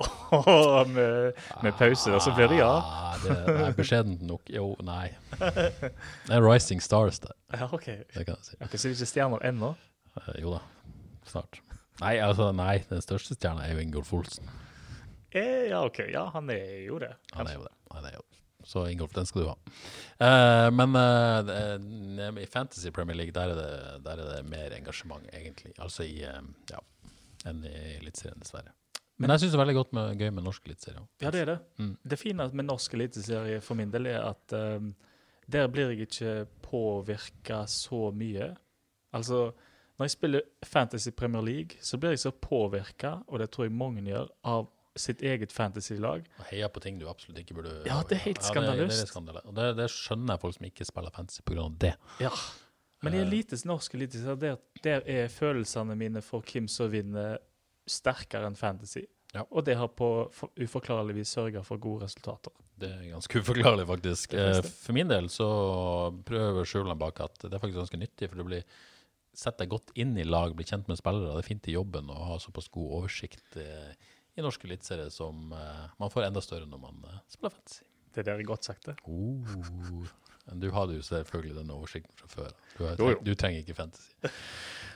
[0.96, 1.32] med,
[1.64, 2.72] med pause, og så blir det ja.
[2.74, 4.42] ah, det er beskjedent nok.
[4.50, 5.12] Jo, nei.
[5.40, 7.86] Det er Rising Stars der, Ja, OK.
[7.86, 8.56] det kan jeg si.
[8.62, 9.72] Ok, så det er ikke stjerner ennå?
[10.18, 10.62] Uh, jo da,
[11.30, 11.62] snart.
[12.02, 14.48] Nei, altså, nei, den største stjerna er jo Ingolf Olsen.
[15.32, 16.02] Eh, ja, OK.
[16.12, 17.14] Ja, han er jo det.
[17.38, 17.74] Han er jo det.
[17.94, 18.40] Han er jo det.
[18.68, 19.56] Så Ingolf, den skal du ha.
[20.22, 25.26] Uh, men uh, i Fantasy Premier League, der er, det, der er det mer engasjement,
[25.34, 25.74] egentlig.
[25.82, 26.82] Altså i uh, Ja,
[27.50, 28.76] enn i Eliteserien, dessverre.
[29.22, 31.02] Men jeg syns det er veldig godt med, gøy med norsk eliteserie.
[31.22, 31.58] Ja, det er det.
[31.78, 31.92] Mm.
[32.10, 34.56] Det fine med norsk eliteserie for min del er at
[35.52, 36.32] der blir jeg ikke
[36.66, 38.48] påvirka så mye.
[39.14, 39.52] Altså,
[40.02, 43.76] når jeg spiller Fantasy Premier League, så blir jeg så påvirka, og det tror jeg
[43.78, 44.66] mange gjør, av
[45.00, 46.26] sitt eget fantasy-lag.
[46.42, 49.14] Og heia på ting du absolutt ikke burde Ja, det er helt skandaløst.
[49.16, 51.70] Ja, det, det, det skjønner jeg folk som ikke spiller fantasy pga.
[51.86, 51.94] det.
[52.20, 52.32] Ja.
[53.06, 53.28] Men i Eh.
[53.30, 57.38] elites norsk eliteserie, der, der er følelsene mine for hvem som vinner,
[57.88, 59.06] sterkere enn fantasy.
[59.34, 59.46] Ja.
[59.50, 60.10] Og det har på
[60.60, 62.52] uforklarlig vis sørga for gode resultater.
[62.82, 64.34] Det er ganske uforklarlig, faktisk.
[64.34, 64.60] Eh.
[64.84, 65.48] For min del så
[66.28, 68.64] prøver skjulene bak at det er faktisk ganske nyttig, for det blir
[69.34, 71.32] Sett deg godt inn i lag, bli kjent med spillere.
[71.32, 73.94] Det er fint i jobben å ha såpass god oversikt eh,
[74.36, 77.88] i norske eliteserie som eh, man får enda større når man eh, spiller fantasy.
[78.12, 78.98] Det der er godt sagt, det.
[79.08, 80.04] Oh.
[80.60, 82.50] Du hadde jo selvfølgelig den oversikten fra før.
[82.76, 83.22] Du, har, Jo, jo.
[83.24, 84.12] du trenger ikke fantasy.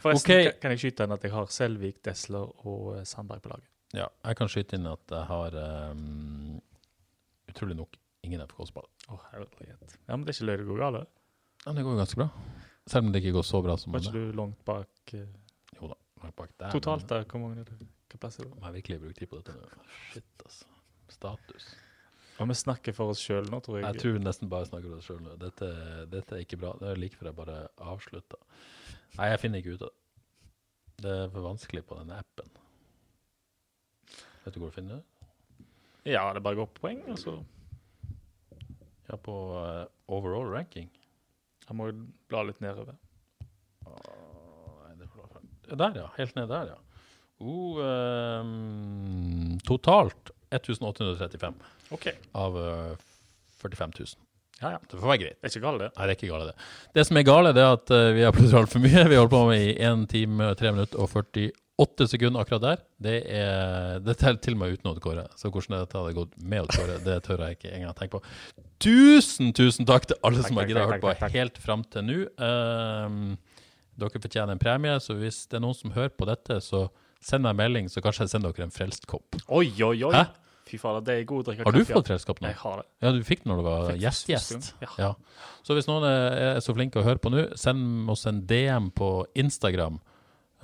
[0.03, 0.51] Forresten okay.
[0.59, 3.71] kan, jeg skyte inn at jeg har Selvik, Desler og Sandberg på laget.
[3.95, 5.55] Ja, jeg kan skyte inn at jeg har
[5.95, 6.59] um,
[7.47, 8.91] utrolig nok ingen FK-spillere.
[9.13, 9.95] Å, herlighet.
[10.09, 11.11] Ja, men det er ikke løye det går galt.
[11.63, 12.29] Ja, det går jo ganske bra.
[12.85, 15.25] Selv om det ikke går så bra som Var ikke du langt bak eh,
[15.79, 15.95] Jo da.
[16.21, 17.21] langt bak der, totalt da.
[17.21, 17.25] der?
[17.31, 17.79] Hvor mange er det?
[18.11, 18.53] Hva plass er det?
[18.61, 19.89] Må jeg virkelig bruke tid på dette nå?
[20.11, 20.69] Shit, altså.
[21.15, 21.65] Status.
[22.39, 23.87] Og vi snakker for oss sjøl nå, tror jeg.
[23.87, 25.35] Jeg tror nesten bare snakker om det sjøl nå.
[25.39, 25.69] Dette,
[26.11, 26.73] dette er ikke bra.
[26.81, 27.57] Det er like før jeg bare
[27.93, 28.41] avslutter.
[29.15, 30.01] Nei, jeg finner ikke ut av det.
[31.05, 32.51] Det er for vanskelig på den appen.
[34.45, 35.69] Vet du hvor du finner det?
[36.11, 37.01] Ja, det bare går på poeng.
[37.09, 37.37] Altså.
[39.09, 40.91] Ja, på eh, overall ranking.
[41.65, 41.89] Jeg må
[42.29, 42.97] bla litt nedover.
[45.65, 46.09] Der, ja.
[46.19, 46.81] Helt ned der, ja.
[47.41, 47.81] Uh,
[48.39, 51.57] um, totalt 1835
[51.91, 52.05] OK.
[52.31, 52.93] av uh,
[53.59, 54.13] 45 000.
[54.61, 54.79] Ja, ja.
[54.79, 55.39] Det får være greit.
[55.41, 55.89] Det er ikke galt, det.
[55.97, 56.69] Nei, det er ikke gale, det.
[56.95, 59.07] Det som er gale, det er at uh, vi har plutselig altfor mye.
[59.11, 61.49] Vi holder på med i 1 time, 3 minutter og 48
[62.07, 62.83] sekunder akkurat der.
[63.01, 65.27] Det er Det teller til og med uten Odd Kåre.
[65.35, 68.21] Så hvordan dette hadde gått med Odd Kåre, det tør jeg ikke engang tenke på.
[68.79, 71.35] Tusen, tusen takk til alle som har takk, giddet å takk, høre på takk, takk.
[71.35, 72.19] helt fram til nå.
[72.39, 73.37] Um,
[73.95, 76.87] dere fortjener en premie, så hvis det er noen som hører på dette, så
[77.23, 79.37] send meg en melding, så kanskje jeg sender dere en frelst kopp.
[79.47, 80.11] Oi, oi, oi.
[80.15, 80.25] Hæ?
[80.65, 82.49] Fy fader, det er god å drikke Har du kaffe fått frelst kopp nå?
[82.49, 82.85] Jeg har det.
[83.03, 84.71] Ja, du fikk den når du var Fikk gjest.
[84.81, 84.89] Ja.
[84.97, 85.09] Ja.
[85.65, 89.09] Så hvis noen er så flinke å høre på nå, send oss en DM på
[89.37, 89.99] Instagram.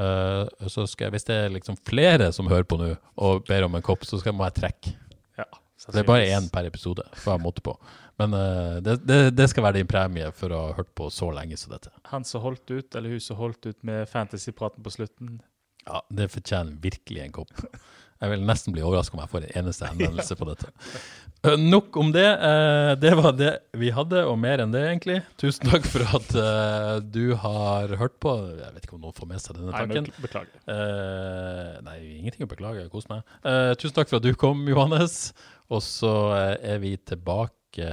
[0.01, 3.67] Eh, så skal jeg, Hvis det er liksom flere som hører på nå og ber
[3.67, 4.95] om en kopp, så skal må jeg trekke.
[5.37, 5.47] Ja,
[5.87, 7.75] Det er bare én per episode, for jeg måtte på.
[8.21, 11.31] Men uh, det, det, det skal være din premie for å ha hørt på så
[11.33, 11.89] lenge som dette.
[12.11, 15.39] Han som holdt ut, eller hun som holdt ut med fantasypraten på slutten.
[15.87, 17.53] Ja, Det fortjener virkelig en kopp.
[18.21, 20.67] Jeg vil nesten bli overraska om jeg får en eneste henvendelse på dette.
[21.41, 22.27] Uh, nok om det.
[22.37, 25.15] Uh, det var det vi hadde, og mer enn det, egentlig.
[25.41, 28.35] Tusen takk for at uh, du har hørt på.
[28.59, 30.11] Jeg vet ikke om noen får med seg denne tanken.
[30.11, 31.81] Nei, beklager.
[31.87, 32.85] Nei, ingenting å beklage.
[32.93, 33.25] Kos meg.
[33.81, 35.31] Tusen takk for at du kom, Johannes.
[35.73, 36.13] Og så
[36.61, 37.89] er vi tilbake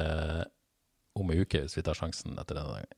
[1.18, 2.98] om ei uke, hvis vi tar sjansen etter denne gangen.